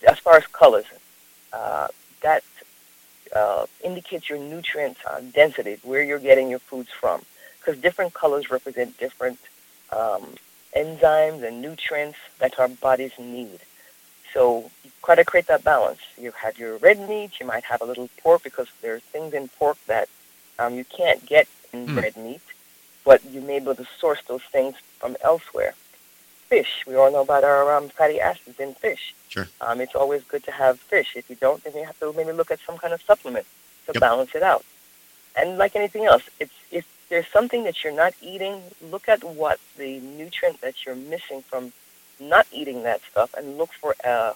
as 0.06 0.18
far 0.18 0.36
as 0.36 0.46
colors, 0.46 0.86
uh, 1.52 1.88
that 2.22 2.42
uh, 3.34 3.66
indicates 3.84 4.28
your 4.28 4.38
nutrient 4.38 4.96
uh, 5.06 5.20
density, 5.20 5.78
where 5.82 6.02
you're 6.02 6.18
getting 6.18 6.48
your 6.48 6.58
foods 6.58 6.90
from. 6.90 7.22
Because 7.58 7.80
different 7.80 8.14
colors 8.14 8.50
represent 8.50 8.98
different 8.98 9.38
um, 9.90 10.34
enzymes 10.76 11.46
and 11.46 11.62
nutrients 11.62 12.18
that 12.38 12.58
our 12.58 12.68
bodies 12.68 13.12
need. 13.18 13.60
So 14.32 14.70
you 14.84 14.90
try 15.04 15.14
to 15.14 15.24
create 15.24 15.46
that 15.46 15.64
balance. 15.64 16.00
You 16.16 16.32
have 16.32 16.58
your 16.58 16.76
red 16.78 16.98
meat, 17.08 17.32
you 17.40 17.46
might 17.46 17.64
have 17.64 17.82
a 17.82 17.84
little 17.84 18.08
pork 18.22 18.42
because 18.42 18.68
there 18.80 18.94
are 18.94 19.00
things 19.00 19.34
in 19.34 19.48
pork 19.48 19.76
that 19.86 20.08
um, 20.58 20.74
you 20.74 20.84
can't 20.84 21.24
get 21.26 21.46
in 21.72 21.88
Hmm. 21.88 21.96
red 21.96 22.16
meat, 22.16 22.40
but 23.04 23.24
you 23.24 23.40
may 23.40 23.58
be 23.58 23.64
able 23.64 23.74
to 23.76 23.86
source 24.00 24.20
those 24.28 24.42
things 24.50 24.76
from 24.98 25.16
elsewhere. 25.22 25.74
Fish, 26.48 26.84
we 26.86 26.94
all 26.96 27.10
know 27.10 27.22
about 27.22 27.44
our 27.44 27.74
um, 27.74 27.88
fatty 27.88 28.20
acids 28.20 28.60
in 28.60 28.74
fish. 28.74 29.14
Sure. 29.28 29.48
Um, 29.60 29.80
it's 29.80 29.94
always 29.94 30.22
good 30.24 30.44
to 30.44 30.50
have 30.52 30.78
fish. 30.80 31.12
If 31.14 31.30
you 31.30 31.36
don't, 31.36 31.62
then 31.64 31.74
you 31.74 31.84
have 31.84 31.98
to 32.00 32.12
maybe 32.12 32.32
look 32.32 32.50
at 32.50 32.60
some 32.66 32.76
kind 32.78 32.92
of 32.92 33.00
supplement 33.02 33.46
to 33.86 33.92
Yep. 33.94 34.00
balance 34.00 34.34
it 34.34 34.42
out. 34.42 34.64
And 35.34 35.56
like 35.56 35.74
anything 35.76 36.04
else, 36.04 36.22
it's 36.38 36.52
if 36.70 36.84
there's 37.08 37.26
something 37.28 37.64
that 37.64 37.82
you're 37.82 37.92
not 38.04 38.12
eating, 38.20 38.62
look 38.90 39.08
at 39.08 39.24
what 39.24 39.60
the 39.78 40.00
nutrient 40.00 40.60
that 40.60 40.84
you're 40.84 40.94
missing 40.94 41.42
from 41.42 41.72
not 42.28 42.46
eating 42.52 42.82
that 42.84 43.00
stuff, 43.10 43.34
and 43.34 43.58
look 43.58 43.72
for 43.72 43.94
uh, 44.04 44.32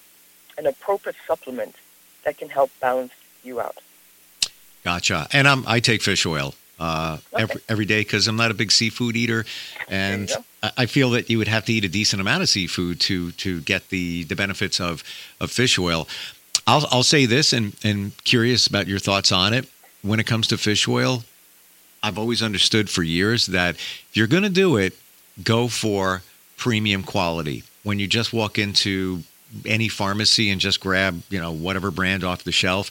an 0.59 0.67
appropriate 0.67 1.17
supplement 1.27 1.75
that 2.25 2.39
can 2.39 2.49
help 2.49 2.71
balance 2.81 3.13
you 3.45 3.61
out. 3.61 3.79
Gotcha. 4.85 5.27
And 5.33 5.49
I'm, 5.49 5.65
I 5.67 5.81
take 5.81 6.03
fish 6.03 6.25
oil 6.27 6.55
uh, 6.79 7.19
Okay. 7.33 7.43
every 7.43 7.61
every 7.69 7.85
day 7.85 8.01
because 8.01 8.29
I'm 8.29 8.37
not 8.37 8.51
a 8.51 8.55
big 8.55 8.71
seafood 8.71 9.17
eater, 9.17 9.45
and 9.89 10.31
I 10.63 10.71
I 10.79 10.87
feel 10.87 11.11
that 11.11 11.31
you 11.31 11.39
would 11.39 11.49
have 11.49 11.65
to 11.67 11.73
eat 11.73 11.85
a 11.85 11.89
decent 11.89 12.21
amount 12.21 12.43
of 12.43 12.49
seafood 12.49 13.01
to 13.03 13.33
to 13.33 13.61
get 13.63 13.89
the 13.89 14.25
the 14.25 14.37
benefits 14.37 14.81
of 14.81 15.03
of 15.41 15.51
fish 15.51 15.79
oil. 15.79 16.07
I'll 16.67 16.87
I'll 16.91 17.03
say 17.03 17.27
this, 17.27 17.53
and 17.53 17.75
and 17.83 18.13
curious 18.25 18.67
about 18.67 18.87
your 18.87 18.99
thoughts 18.99 19.33
on 19.33 19.55
it. 19.55 19.69
When 20.03 20.21
it 20.21 20.27
comes 20.27 20.47
to 20.49 20.59
fish 20.59 20.87
oil, 20.87 21.25
I've 22.03 22.19
always 22.19 22.43
understood 22.43 22.89
for 22.91 23.03
years 23.03 23.47
that 23.47 23.75
if 23.77 24.11
you're 24.15 24.27
going 24.29 24.45
to 24.45 24.49
do 24.49 24.77
it, 24.77 24.95
go 25.43 25.69
for 25.69 26.23
premium 26.57 27.03
quality. 27.03 27.65
When 27.87 28.01
you 28.01 28.09
just 28.09 28.33
walk 28.33 28.59
into 28.59 29.23
any 29.65 29.87
pharmacy 29.89 30.51
and 30.51 30.61
just 30.61 30.81
grab, 30.81 31.23
you 31.31 31.41
know, 31.41 31.53
whatever 31.53 31.93
brand 31.93 32.25
off 32.25 32.43
the 32.43 32.51
shelf, 32.51 32.91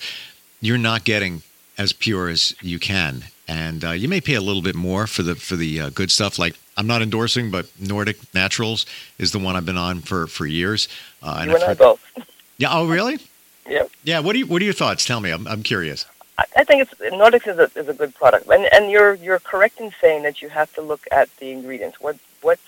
you're 0.62 0.78
not 0.78 1.04
getting 1.04 1.42
as 1.78 1.92
pure 1.92 2.30
as 2.30 2.56
you 2.62 2.80
can. 2.80 3.26
And 3.46 3.84
uh, 3.84 3.92
you 3.92 4.08
may 4.08 4.22
pay 4.22 4.36
a 4.36 4.42
little 4.42 4.62
bit 4.62 4.74
more 4.74 5.06
for 5.06 5.22
the 5.22 5.36
for 5.36 5.58
the 5.58 5.82
uh, 5.82 5.90
good 5.90 6.12
stuff. 6.12 6.40
Like 6.40 6.56
I'm 6.78 6.88
not 6.88 7.02
endorsing, 7.02 7.52
but 7.52 7.68
Nordic 7.78 8.18
Naturals 8.34 8.86
is 9.20 9.34
the 9.34 9.38
one 9.40 9.58
I've 9.58 9.66
been 9.66 9.78
on 9.78 10.00
for 10.00 10.28
for 10.28 10.46
years. 10.46 10.88
Uh, 11.22 11.44
you 11.46 11.50
I've 11.52 11.56
and 11.56 11.64
I 11.64 11.68
heard- 11.68 11.78
both. 11.78 12.00
yeah. 12.58 12.70
Oh, 12.72 12.88
really? 12.88 13.20
Yep. 13.70 13.92
Yeah. 14.06 14.20
What 14.22 14.32
do 14.32 14.40
you 14.40 14.46
What 14.48 14.62
are 14.62 14.66
your 14.66 14.74
thoughts? 14.74 15.04
Tell 15.04 15.20
me. 15.20 15.30
I'm 15.32 15.46
I'm 15.46 15.62
curious. 15.62 16.06
I, 16.38 16.46
I 16.56 16.64
think 16.64 16.84
it's 16.84 16.94
Nordics 17.14 17.48
is 17.48 17.60
a 17.60 17.70
is 17.78 17.90
a 17.90 17.94
good 17.94 18.16
product, 18.16 18.48
and 18.48 18.64
and 18.74 18.90
you're 18.90 19.16
you're 19.16 19.40
correct 19.40 19.82
in 19.82 19.92
saying 20.00 20.24
that 20.24 20.42
you 20.42 20.48
have 20.48 20.74
to 20.76 20.82
look 20.82 21.02
at 21.12 21.28
the 21.38 21.52
ingredients. 21.52 22.00
What 22.00 22.16
what's 22.42 22.62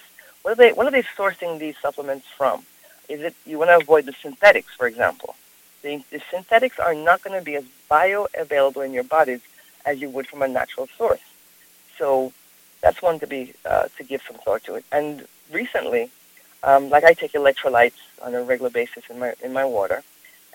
what 0.48 0.54
are 0.54 0.64
they 0.64 0.72
what 0.72 0.88
are 0.88 0.92
they 0.92 1.04
sourcing 1.04 1.60
these 1.60 1.76
supplements 1.82 2.26
from? 2.38 2.64
Is 3.10 3.20
it 3.20 3.36
you 3.46 3.58
want 3.58 3.70
to 3.70 3.76
avoid 3.76 4.06
the 4.06 4.14
synthetics, 4.14 4.74
for 4.74 4.88
example? 4.88 5.36
The, 5.82 6.02
the 6.10 6.22
synthetics 6.32 6.80
are 6.80 6.94
not 6.94 7.22
going 7.22 7.38
to 7.38 7.44
be 7.44 7.56
as 7.56 7.66
bioavailable 7.92 8.86
in 8.86 8.94
your 8.94 9.04
bodies 9.04 9.42
as 9.86 10.00
you 10.00 10.10
would 10.10 10.26
from 10.26 10.42
a 10.42 10.48
natural 10.48 10.88
source. 10.98 11.20
So 11.98 12.32
that's 12.80 13.02
one 13.02 13.20
to 13.20 13.28
be 13.28 13.56
uh, 13.66 13.90
to 13.98 14.04
give 14.06 14.22
some 14.22 14.38
thought 14.38 14.64
to 14.64 14.76
it. 14.76 14.86
And 14.90 15.28
recently, 15.52 16.12
um, 16.64 16.90
like 16.90 17.04
I 17.04 17.12
take 17.12 17.34
electrolytes 17.34 18.00
on 18.22 18.34
a 18.34 18.42
regular 18.42 18.70
basis 18.70 19.04
in 19.10 19.20
my 19.20 19.34
in 19.44 19.52
my 19.52 19.66
water, 19.66 20.02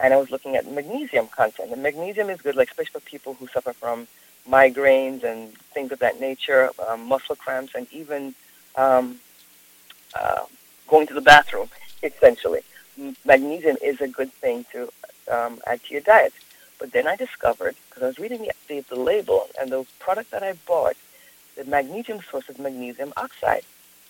and 0.02 0.14
I 0.14 0.16
was 0.16 0.30
looking 0.30 0.56
at 0.56 0.66
magnesium 0.66 1.28
content. 1.28 1.70
And 1.70 1.82
magnesium 1.82 2.30
is 2.30 2.40
good, 2.40 2.56
like 2.56 2.70
especially 2.70 2.98
for 2.98 3.00
people 3.00 3.34
who 3.34 3.46
suffer 3.48 3.74
from 3.74 4.08
migraines 4.48 5.22
and 5.22 5.52
things 5.74 5.92
of 5.92 5.98
that 5.98 6.18
nature, 6.18 6.70
um, 6.88 7.06
muscle 7.08 7.36
cramps, 7.36 7.74
and 7.74 7.86
even 7.92 8.34
um, 8.76 9.20
uh, 10.14 10.44
going 10.88 11.06
to 11.06 11.14
the 11.14 11.20
bathroom. 11.20 11.68
Essentially, 12.02 12.60
magnesium 13.24 13.76
is 13.82 14.00
a 14.00 14.08
good 14.08 14.32
thing 14.32 14.64
to 14.72 14.92
um, 15.30 15.60
add 15.66 15.82
to 15.84 15.92
your 15.92 16.02
diet. 16.02 16.32
But 16.78 16.92
then 16.92 17.06
I 17.06 17.16
discovered, 17.16 17.76
because 17.88 18.02
I 18.02 18.06
was 18.06 18.18
reading 18.18 18.48
the, 18.68 18.80
the, 18.80 18.96
label, 18.96 19.48
and 19.60 19.70
the 19.70 19.86
product 20.00 20.32
that 20.32 20.42
I 20.42 20.54
bought, 20.66 20.96
the 21.56 21.64
magnesium 21.64 22.20
source 22.28 22.48
is 22.48 22.58
magnesium 22.58 23.12
oxide. 23.16 23.62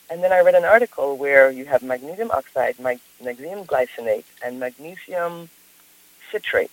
And 0.08 0.22
then 0.22 0.32
I 0.32 0.40
read 0.40 0.54
an 0.54 0.64
article 0.64 1.16
where 1.16 1.50
you 1.50 1.66
have 1.66 1.82
magnesium 1.82 2.30
oxide, 2.30 2.78
mag- 2.78 3.00
magnesium 3.22 3.64
glycinate, 3.64 4.24
and 4.44 4.58
magnesium 4.58 5.50
citrate. 6.30 6.72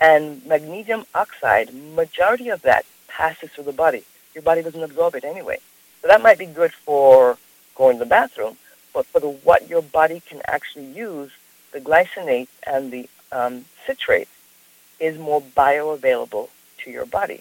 And 0.00 0.44
magnesium 0.46 1.04
oxide, 1.14 1.74
majority 1.74 2.48
of 2.48 2.62
that 2.62 2.86
passes 3.08 3.50
through 3.50 3.64
the 3.64 3.72
body. 3.72 4.04
Your 4.34 4.42
body 4.42 4.62
doesn't 4.62 4.82
absorb 4.82 5.14
it 5.14 5.24
anyway. 5.24 5.58
So 6.00 6.08
that 6.08 6.22
might 6.22 6.38
be 6.38 6.46
good 6.46 6.72
for 6.72 7.36
going 7.78 7.96
to 7.96 8.04
the 8.04 8.08
bathroom, 8.18 8.56
but 8.92 9.06
for 9.06 9.20
the 9.20 9.30
what 9.48 9.70
your 9.70 9.82
body 9.82 10.20
can 10.28 10.40
actually 10.46 10.84
use, 11.06 11.30
the 11.72 11.80
glycinate 11.80 12.48
and 12.66 12.90
the 12.90 13.08
um, 13.32 13.64
citrate 13.86 14.28
is 15.00 15.18
more 15.18 15.40
bioavailable 15.40 16.48
to 16.82 16.90
your 16.90 17.06
body. 17.06 17.40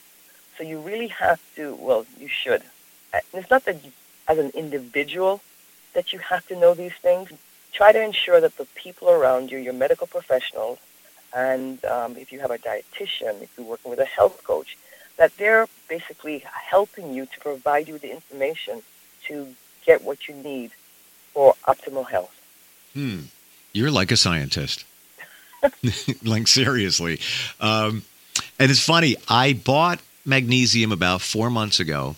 So 0.55 0.63
you 0.63 0.79
really 0.79 1.07
have 1.07 1.41
to, 1.55 1.75
well, 1.75 2.05
you 2.19 2.27
should. 2.27 2.63
And 3.13 3.23
It's 3.33 3.49
not 3.49 3.65
that 3.65 3.83
you, 3.83 3.91
as 4.27 4.37
an 4.37 4.51
individual 4.51 5.41
that 5.93 6.13
you 6.13 6.19
have 6.19 6.45
to 6.47 6.55
know 6.55 6.73
these 6.73 6.93
things. 7.01 7.29
Try 7.73 7.91
to 7.91 8.01
ensure 8.01 8.39
that 8.39 8.57
the 8.57 8.67
people 8.75 9.09
around 9.09 9.51
you, 9.51 9.57
your 9.57 9.73
medical 9.73 10.07
professionals, 10.07 10.79
and 11.35 11.83
um, 11.85 12.17
if 12.17 12.31
you 12.31 12.39
have 12.39 12.51
a 12.51 12.57
dietitian, 12.57 13.41
if 13.41 13.51
you're 13.57 13.67
working 13.67 13.89
with 13.91 13.99
a 13.99 14.05
health 14.05 14.43
coach, 14.43 14.77
that 15.17 15.35
they're 15.37 15.67
basically 15.89 16.43
helping 16.73 17.13
you 17.13 17.25
to 17.25 17.39
provide 17.39 17.87
you 17.87 17.97
the 17.97 18.11
information 18.11 18.81
to 19.27 19.55
get 19.87 20.03
what 20.03 20.27
you 20.27 20.35
need 20.35 20.69
for 21.33 21.55
optimal 21.67 22.07
health. 22.07 22.35
Hmm. 22.93 23.21
You're 23.73 23.89
like 23.89 24.11
a 24.11 24.17
scientist. 24.17 24.85
like 26.23 26.47
seriously. 26.47 27.19
Um, 27.59 28.03
and 28.59 28.69
it's 28.69 28.83
funny. 28.83 29.15
I 29.27 29.53
bought 29.53 29.99
magnesium 30.25 30.91
about 30.91 31.21
four 31.21 31.49
months 31.49 31.79
ago. 31.79 32.15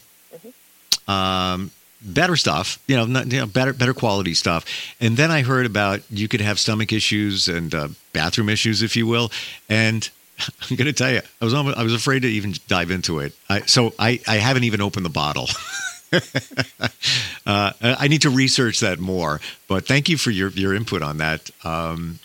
Um, 1.08 1.72
better 2.02 2.36
stuff, 2.36 2.80
you 2.88 2.96
know, 2.96 3.06
not, 3.06 3.32
you 3.32 3.40
know, 3.40 3.46
better 3.46 3.74
better 3.74 3.94
quality 3.94 4.34
stuff. 4.34 4.66
And 5.00 5.18
then 5.18 5.32
I 5.32 5.42
heard 5.42 5.66
about 5.66 6.02
you 6.12 6.28
could 6.28 6.42
have 6.42 6.60
stomach 6.60 6.94
issues 6.94 7.48
and 7.48 7.74
uh, 7.74 7.88
bathroom 8.14 8.50
issues, 8.50 8.84
if 8.84 8.96
you 8.96 9.08
will. 9.08 9.32
And 9.70 10.08
I'm 10.70 10.76
going 10.76 10.86
to 10.86 10.94
tell 10.94 11.12
you, 11.12 11.22
I 11.42 11.46
was 11.46 11.54
almost, 11.54 11.78
I 11.78 11.84
was 11.84 11.94
afraid 11.94 12.22
to 12.22 12.28
even 12.28 12.54
dive 12.68 12.92
into 12.92 13.20
it. 13.20 13.34
I, 13.50 13.62
so 13.62 13.94
I 13.98 14.20
I 14.28 14.36
haven't 14.36 14.66
even 14.66 14.82
opened 14.82 15.06
the 15.06 15.10
bottle. 15.10 15.48
uh, 17.46 17.72
I 17.82 18.08
need 18.08 18.22
to 18.24 18.30
research 18.30 18.80
that 18.80 19.00
more. 19.00 19.40
But 19.68 19.86
thank 19.86 20.10
you 20.10 20.18
for 20.18 20.32
your 20.32 20.50
your 20.50 20.74
input 20.74 21.02
on 21.02 21.18
that. 21.18 21.50
Um, 21.64 22.20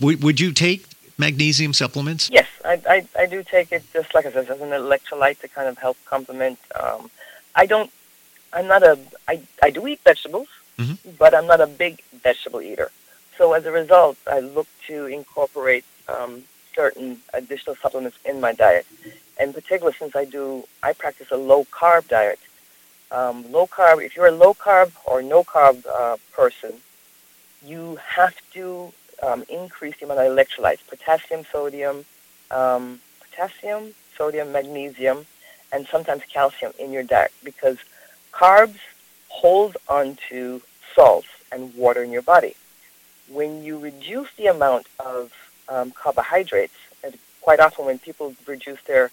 would, 0.00 0.22
would 0.22 0.40
you 0.40 0.52
take 0.52 0.86
magnesium 1.18 1.72
supplements? 1.72 2.30
Yes, 2.32 2.46
I, 2.64 2.80
I, 2.88 3.08
I 3.18 3.26
do 3.26 3.42
take 3.42 3.72
it 3.72 3.82
just 3.92 4.14
like 4.14 4.24
I 4.24 4.32
said, 4.32 4.48
as 4.48 4.60
an 4.60 4.70
electrolyte 4.70 5.40
to 5.40 5.48
kind 5.48 5.68
of 5.68 5.76
help 5.78 5.96
complement. 6.04 6.58
Um, 6.80 7.10
I 7.54 7.66
don't, 7.66 7.90
I'm 8.52 8.66
not 8.66 8.82
a, 8.82 8.98
I, 9.26 9.40
I 9.62 9.70
do 9.70 9.86
eat 9.86 10.00
vegetables, 10.04 10.48
mm-hmm. 10.78 11.10
but 11.18 11.34
I'm 11.34 11.46
not 11.46 11.60
a 11.60 11.66
big 11.66 12.02
vegetable 12.22 12.62
eater. 12.62 12.90
So 13.36 13.52
as 13.52 13.66
a 13.66 13.72
result, 13.72 14.16
I 14.30 14.40
look 14.40 14.68
to 14.86 15.06
incorporate 15.06 15.84
um, 16.08 16.44
certain 16.74 17.18
additional 17.34 17.76
supplements 17.76 18.18
in 18.24 18.40
my 18.40 18.52
diet. 18.52 18.86
In 19.40 19.52
particular, 19.52 19.92
since 19.92 20.16
I 20.16 20.24
do, 20.24 20.64
I 20.82 20.92
practice 20.92 21.28
a 21.30 21.36
low 21.36 21.64
carb 21.64 22.08
diet. 22.08 22.38
Um, 23.10 23.50
low 23.50 23.66
carb, 23.66 24.04
if 24.04 24.16
you're 24.16 24.26
a 24.26 24.32
low 24.32 24.54
carb 24.54 24.92
or 25.06 25.22
no 25.22 25.42
carb 25.42 25.84
uh, 25.86 26.16
person, 26.32 26.74
you 27.64 27.96
have 28.06 28.34
to 28.52 28.92
um, 29.22 29.44
increase 29.48 29.96
the 29.98 30.04
amount 30.04 30.20
of 30.20 30.26
electrolytes, 30.26 30.86
potassium, 30.86 31.44
sodium, 31.50 32.04
um, 32.50 33.00
potassium, 33.20 33.94
sodium, 34.16 34.52
magnesium, 34.52 35.26
and 35.72 35.86
sometimes 35.86 36.22
calcium 36.32 36.72
in 36.78 36.92
your 36.92 37.02
diet 37.02 37.32
because 37.44 37.78
carbs 38.32 38.78
hold 39.28 39.76
onto 39.88 40.60
salts 40.94 41.28
and 41.50 41.74
water 41.74 42.02
in 42.02 42.10
your 42.10 42.22
body. 42.22 42.54
When 43.28 43.62
you 43.62 43.78
reduce 43.78 44.32
the 44.36 44.46
amount 44.46 44.86
of 44.98 45.32
um, 45.68 45.90
carbohydrates, 45.90 46.74
and 47.04 47.18
quite 47.40 47.60
often 47.60 47.84
when 47.86 47.98
people 47.98 48.34
reduce 48.46 48.80
their 48.82 49.10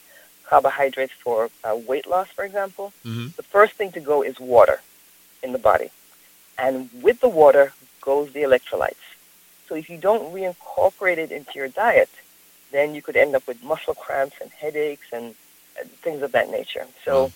carbohydrates 0.48 1.14
for 1.14 1.50
uh, 1.64 1.76
weight 1.88 2.08
loss, 2.08 2.28
for 2.30 2.44
example, 2.44 2.94
mm-hmm. 3.06 3.28
the 3.36 3.44
first 3.44 3.74
thing 3.74 3.92
to 3.94 4.00
go 4.00 4.22
is 4.22 4.40
water 4.40 4.82
in 5.44 5.52
the 5.52 5.60
body. 5.60 5.90
And 6.58 6.90
with 7.02 7.20
the 7.20 7.30
water 7.30 7.74
goes 8.02 8.32
the 8.32 8.44
electrolytes. 8.44 9.06
So 9.68 9.76
if 9.76 9.90
you 9.90 9.98
don't 9.98 10.34
reincorporate 10.34 11.18
it 11.18 11.32
into 11.32 11.54
your 11.56 11.68
diet, 11.68 12.10
then 12.72 12.94
you 12.96 13.02
could 13.02 13.18
end 13.18 13.36
up 13.36 13.48
with 13.48 13.64
muscle 13.64 13.96
cramps 13.96 14.36
and 14.42 14.52
headaches 14.52 15.08
and, 15.12 15.36
things 16.02 16.22
of 16.22 16.32
that 16.32 16.50
nature. 16.50 16.88
So 17.04 17.34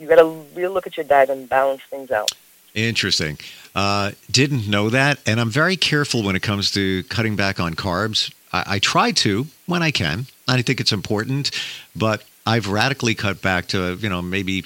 you 0.00 0.08
got 0.08 0.16
to 0.16 0.44
really 0.56 0.74
look 0.74 0.88
at 0.88 0.96
your 0.96 1.04
diet 1.04 1.30
and 1.30 1.48
balance 1.48 1.82
things 1.82 2.10
out. 2.10 2.32
Interesting. 2.74 3.38
Uh, 3.72 4.10
didn't 4.28 4.68
know 4.68 4.90
that, 4.90 5.20
and 5.26 5.40
I'm 5.40 5.48
very 5.48 5.76
careful 5.76 6.24
when 6.24 6.34
it 6.34 6.42
comes 6.42 6.72
to 6.72 7.04
cutting 7.04 7.36
back 7.36 7.60
on 7.60 7.74
carbs. 7.74 8.32
I, 8.52 8.64
I 8.66 8.78
try 8.80 9.12
to 9.12 9.46
when 9.66 9.80
I 9.80 9.92
can. 9.92 10.26
I 10.48 10.60
think 10.62 10.80
it's 10.80 10.90
important, 10.90 11.52
but 11.94 12.24
I've 12.48 12.66
radically 12.66 13.14
cut 13.14 13.42
back 13.42 13.66
to 13.68 13.98
you 14.00 14.08
know 14.08 14.22
maybe 14.22 14.64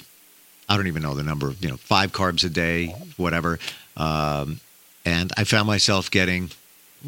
I 0.69 0.77
don't 0.77 0.87
even 0.87 1.03
know 1.03 1.15
the 1.15 1.23
number. 1.23 1.53
You 1.59 1.69
know, 1.69 1.77
five 1.77 2.13
carbs 2.13 2.45
a 2.45 2.49
day, 2.49 2.95
whatever. 3.17 3.59
Um, 3.97 4.61
and 5.03 5.33
I 5.35 5.43
found 5.43 5.67
myself 5.67 6.09
getting 6.09 6.51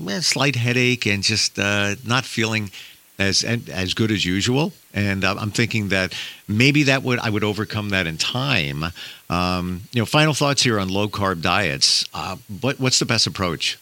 a 0.06 0.22
slight 0.22 0.58
headache 0.58 1.06
and 1.06 1.24
just 1.24 1.58
uh, 1.58 1.96
not 2.06 2.26
feeling 2.26 2.72
as 3.18 3.46
as 3.46 3.94
good 3.94 4.12
as 4.12 4.26
usual. 4.26 4.74
And 4.94 5.24
uh, 5.24 5.36
I'm 5.40 5.52
thinking 5.52 5.88
that 5.90 6.14
maybe 6.46 6.84
that 6.84 7.04
would 7.04 7.20
I 7.20 7.30
would 7.30 7.46
overcome 7.46 7.92
that 7.92 8.06
in 8.06 8.18
time. 8.18 8.84
Um, 9.30 9.84
you 9.94 10.02
know, 10.02 10.06
final 10.06 10.34
thoughts 10.34 10.62
here 10.62 10.78
on 10.78 10.90
low 10.90 11.08
carb 11.08 11.42
diets. 11.42 12.06
Uh, 12.14 12.36
what 12.60 12.82
what's 12.82 13.00
the 13.00 13.06
best 13.06 13.28
approach? 13.28 13.80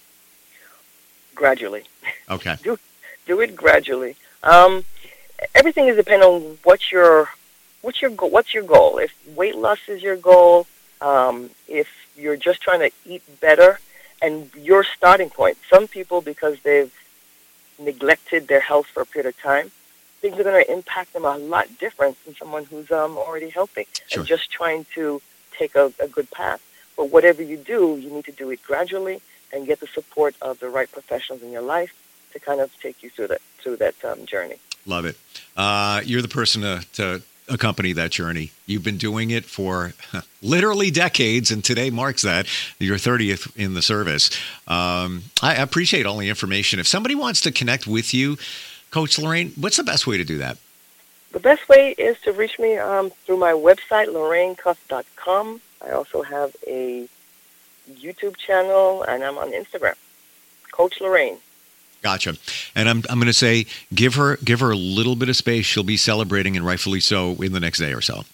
Gradually. 1.34 1.86
Okay. 2.30 2.56
do 2.64 2.78
do 3.26 3.42
it 3.42 3.56
gradually. 3.56 4.16
Um, 4.44 4.86
everything 5.56 5.88
is 5.88 5.96
dependent 5.96 6.32
on 6.32 6.58
what 6.64 6.92
your 6.92 7.30
what's 7.82 8.02
your 8.02 8.12
go- 8.12 8.28
what's 8.28 8.54
your 8.54 8.64
goal. 8.64 8.98
If 8.98 9.14
weight 9.36 9.56
loss 9.56 9.80
is 9.88 10.02
your 10.02 10.18
goal, 10.18 10.68
um, 11.02 11.50
if 11.68 11.88
you're 12.16 12.38
just 12.38 12.62
trying 12.62 12.80
to 12.80 12.92
eat 13.06 13.24
better, 13.40 13.80
and 14.24 14.50
your 14.56 14.84
starting 14.86 15.30
point. 15.30 15.58
Some 15.70 15.88
people, 15.88 16.22
because 16.22 16.60
they've 16.62 16.94
neglected 17.78 18.48
their 18.48 18.62
health 18.62 18.88
for 18.88 19.02
a 19.02 19.06
period 19.06 19.28
of 19.28 19.40
time, 19.42 19.70
things 20.22 20.40
are 20.40 20.44
going 20.44 20.64
to 20.64 20.72
impact 20.72 21.12
them 21.12 21.26
a 21.26 21.38
lot 21.38 21.68
different 21.78 22.16
than 22.24 22.34
someone 22.36 22.64
who's 22.64 22.90
um, 22.90 23.18
already 23.18 23.50
healthy 23.50 23.86
sure. 24.08 24.22
and 24.22 24.28
just 24.28 24.50
trying 24.50 24.86
to 24.96 25.22
take 25.60 25.76
a, 25.76 25.92
a 26.00 26.08
good 26.08 26.32
path. 26.32 26.62
But 26.96 27.10
whatever 27.10 27.44
you 27.44 27.58
do, 27.58 27.98
you 28.02 28.10
need 28.10 28.26
to 28.26 28.32
do 28.32 28.50
it 28.52 28.64
gradually 28.64 29.22
and 29.52 29.68
get 29.68 29.82
the 29.82 29.88
support 29.88 30.36
of 30.42 30.60
the 30.62 30.70
right 30.70 30.90
professionals 30.90 31.44
in 31.44 31.52
your 31.52 31.62
life 31.62 31.94
to 32.34 32.40
kind 32.40 32.60
of 32.60 32.72
take 32.80 33.02
you 33.02 33.10
through 33.10 33.28
that 33.28 33.42
through 33.60 33.78
that 33.78 33.96
um, 34.04 34.26
journey. 34.26 34.58
Love 34.86 35.06
it. 35.06 35.18
Uh, 35.56 36.02
you're 36.04 36.22
the 36.22 36.28
person 36.28 36.62
to, 36.62 36.86
to 36.94 37.22
accompany 37.50 37.94
that 37.94 38.12
journey. 38.12 38.52
You've 38.66 38.84
been 38.84 38.98
doing 38.98 39.32
it 39.32 39.46
for 39.46 39.94
literally 40.42 40.92
decades, 40.92 41.52
and 41.52 41.64
today 41.64 41.90
marks 41.90 42.24
that 42.24 42.48
your 42.80 42.98
30th 42.98 43.56
in 43.56 43.74
the 43.74 43.82
service. 43.82 44.30
Um, 44.68 45.24
I 45.42 45.56
appreciate 45.56 46.06
all 46.06 46.18
the 46.18 46.30
information. 46.30 46.80
If 46.80 46.88
somebody 46.88 47.16
wants 47.16 47.42
to 47.42 47.52
connect 47.52 47.88
with 47.88 48.14
you, 48.14 48.38
Coach 48.92 49.18
Lorraine, 49.18 49.54
what's 49.56 49.78
the 49.78 49.84
best 49.84 50.06
way 50.06 50.18
to 50.18 50.24
do 50.24 50.38
that? 50.40 50.58
The 51.32 51.40
best 51.40 51.68
way 51.68 51.96
is 51.98 52.20
to 52.22 52.32
reach 52.32 52.60
me 52.60 52.78
um, 52.78 53.10
through 53.26 53.38
my 53.38 53.54
website, 53.54 54.08
lorrainecuff.com. 54.08 55.62
I 55.84 55.92
also 55.92 56.22
have 56.22 56.56
a 56.68 57.08
YouTube 57.92 58.38
channel, 58.38 59.04
and 59.04 59.24
I'm 59.24 59.38
on 59.38 59.52
Instagram, 59.52 59.96
Coach 60.72 61.02
Lorraine. 61.02 61.38
Gotcha. 62.04 62.36
And 62.76 62.90
I'm, 62.90 63.02
I'm 63.10 63.18
going 63.18 63.28
to 63.28 63.34
say, 63.34 63.66
give 63.96 64.16
her 64.16 64.36
give 64.38 64.60
her 64.60 64.72
a 64.72 64.76
little 64.76 65.16
bit 65.16 65.30
of 65.30 65.38
space. 65.38 65.66
She'll 65.66 65.84
be 65.84 65.96
celebrating, 65.96 66.58
and 66.58 66.66
rightfully 66.66 67.00
so, 67.00 67.42
in 67.42 67.54
the 67.54 67.62
next 67.62 67.80
day 67.80 67.94
or 67.94 68.02
so. 68.02 68.26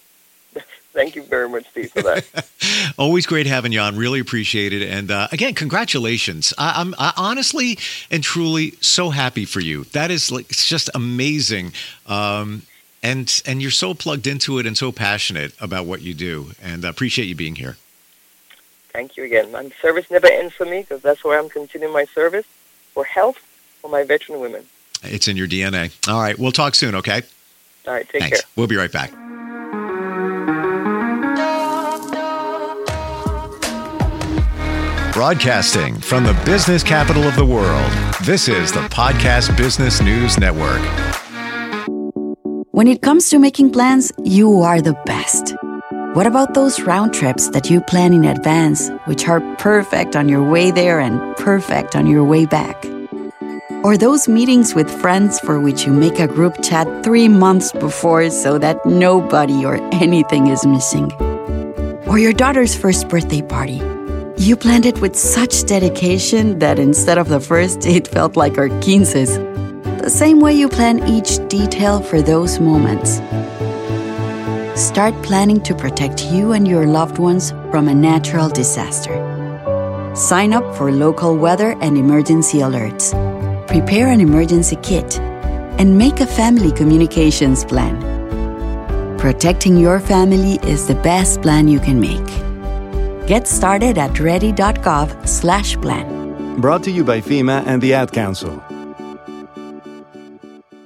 Thank 0.91 1.15
you 1.15 1.21
very 1.21 1.47
much, 1.47 1.69
Steve, 1.69 1.91
for 1.91 2.01
that. 2.01 2.49
Always 2.97 3.27
great 3.27 3.45
having 3.45 3.71
you 3.71 3.79
on. 3.79 3.95
Really 3.95 4.19
appreciate 4.19 4.73
it. 4.73 4.89
And 4.89 5.11
uh, 5.11 5.27
again, 5.31 5.53
congratulations. 5.53 6.51
I, 6.57 6.81
am 6.81 6.95
honestly 7.15 7.77
and 8.09 8.23
truly 8.23 8.71
so 8.81 9.11
happy 9.11 9.45
for 9.45 9.59
you. 9.59 9.83
That 9.85 10.09
is 10.09 10.31
like 10.31 10.49
it's 10.49 10.67
just 10.67 10.89
amazing. 10.95 11.73
Um, 12.07 12.63
and 13.03 13.41
and 13.45 13.61
you're 13.61 13.69
so 13.69 13.93
plugged 13.93 14.25
into 14.25 14.57
it 14.57 14.65
and 14.65 14.75
so 14.75 14.91
passionate 14.91 15.53
about 15.61 15.85
what 15.85 16.01
you 16.01 16.15
do. 16.15 16.53
And 16.59 16.83
I 16.83 16.89
appreciate 16.89 17.25
you 17.25 17.35
being 17.35 17.55
here. 17.55 17.77
Thank 18.93 19.15
you 19.15 19.25
again. 19.25 19.51
My 19.51 19.69
service 19.79 20.09
never 20.09 20.25
ends 20.25 20.55
for 20.55 20.65
me 20.65 20.79
because 20.81 21.03
that's 21.03 21.23
where 21.23 21.39
I'm 21.39 21.49
continuing 21.49 21.93
my 21.93 22.05
service 22.05 22.47
for 22.95 23.05
health 23.05 23.45
for 23.81 23.89
my 23.89 24.03
veteran 24.03 24.39
women. 24.39 24.65
It's 25.03 25.27
in 25.27 25.37
your 25.37 25.47
DNA. 25.47 25.91
All 26.11 26.19
right. 26.19 26.37
We'll 26.37 26.51
talk 26.51 26.75
soon, 26.75 26.95
okay? 26.95 27.21
All 27.87 27.93
right. 27.93 28.07
Take 28.09 28.21
Thanks. 28.21 28.41
care. 28.41 28.49
We'll 28.55 28.67
be 28.67 28.75
right 28.75 28.91
back. 28.91 29.11
Broadcasting 35.13 35.99
from 35.99 36.23
the 36.23 36.33
business 36.45 36.81
capital 36.81 37.23
of 37.23 37.35
the 37.35 37.45
world, 37.45 37.91
this 38.23 38.47
is 38.47 38.71
the 38.71 38.81
Podcast 38.87 39.57
Business 39.57 40.01
News 40.01 40.37
Network. 40.37 40.79
When 42.71 42.87
it 42.87 43.01
comes 43.01 43.29
to 43.29 43.39
making 43.39 43.71
plans, 43.73 44.13
you 44.23 44.61
are 44.61 44.81
the 44.81 44.93
best. 45.05 45.55
What 46.13 46.25
about 46.25 46.53
those 46.53 46.79
round 46.81 47.13
trips 47.13 47.49
that 47.49 47.69
you 47.69 47.81
plan 47.81 48.13
in 48.13 48.23
advance, 48.23 48.89
which 49.05 49.27
are 49.27 49.41
perfect 49.57 50.15
on 50.15 50.29
your 50.29 50.43
way 50.43 50.71
there 50.71 50.99
and 50.99 51.35
perfect 51.35 51.95
on 51.95 52.07
your 52.07 52.23
way 52.23 52.45
back? 52.45 52.85
Or 53.81 53.95
those 53.95 54.27
meetings 54.27 54.75
with 54.75 54.91
friends 54.91 55.39
for 55.39 55.57
which 55.57 55.85
you 55.85 55.93
make 55.93 56.19
a 56.19 56.27
group 56.27 56.61
chat 56.61 57.01
three 57.01 57.29
months 57.29 57.71
before 57.71 58.29
so 58.29 58.57
that 58.57 58.85
nobody 58.85 59.65
or 59.65 59.75
anything 59.93 60.47
is 60.47 60.65
missing. 60.65 61.09
Or 62.05 62.19
your 62.19 62.33
daughter's 62.33 62.75
first 62.75 63.07
birthday 63.07 63.41
party. 63.41 63.81
You 64.35 64.57
planned 64.57 64.85
it 64.85 64.99
with 64.99 65.15
such 65.15 65.63
dedication 65.65 66.59
that 66.59 66.77
instead 66.77 67.17
of 67.17 67.29
the 67.29 67.39
first, 67.39 67.85
it 67.85 68.05
felt 68.05 68.35
like 68.35 68.57
our 68.57 68.67
quinces. 68.81 69.37
The 70.03 70.09
same 70.09 70.41
way 70.41 70.53
you 70.53 70.67
plan 70.67 71.07
each 71.07 71.39
detail 71.47 72.01
for 72.01 72.21
those 72.21 72.59
moments. 72.59 73.21
Start 74.77 75.13
planning 75.23 75.61
to 75.61 75.73
protect 75.73 76.25
you 76.25 76.51
and 76.51 76.67
your 76.67 76.85
loved 76.85 77.17
ones 77.17 77.51
from 77.71 77.87
a 77.87 77.95
natural 77.95 78.49
disaster. 78.49 79.15
Sign 80.15 80.51
up 80.51 80.75
for 80.75 80.91
local 80.91 81.37
weather 81.37 81.77
and 81.79 81.97
emergency 81.97 82.57
alerts 82.57 83.15
prepare 83.69 84.07
an 84.07 84.19
emergency 84.19 84.75
kit, 84.81 85.19
and 85.79 85.95
make 85.95 86.19
a 86.19 86.25
family 86.25 86.71
communications 86.71 87.63
plan. 87.63 87.95
Protecting 89.19 89.77
your 89.77 89.99
family 89.99 90.59
is 90.63 90.87
the 90.87 90.95
best 90.95 91.43
plan 91.43 91.67
you 91.67 91.79
can 91.79 91.99
make. 91.99 92.25
Get 93.27 93.47
started 93.47 93.99
at 93.99 94.19
ready.gov/plan. 94.19 96.05
Brought 96.59 96.83
to 96.83 96.91
you 96.91 97.03
by 97.03 97.21
FEMA 97.21 97.63
and 97.67 97.79
the 97.81 97.93
Ad 97.93 98.11
Council. 98.11 98.63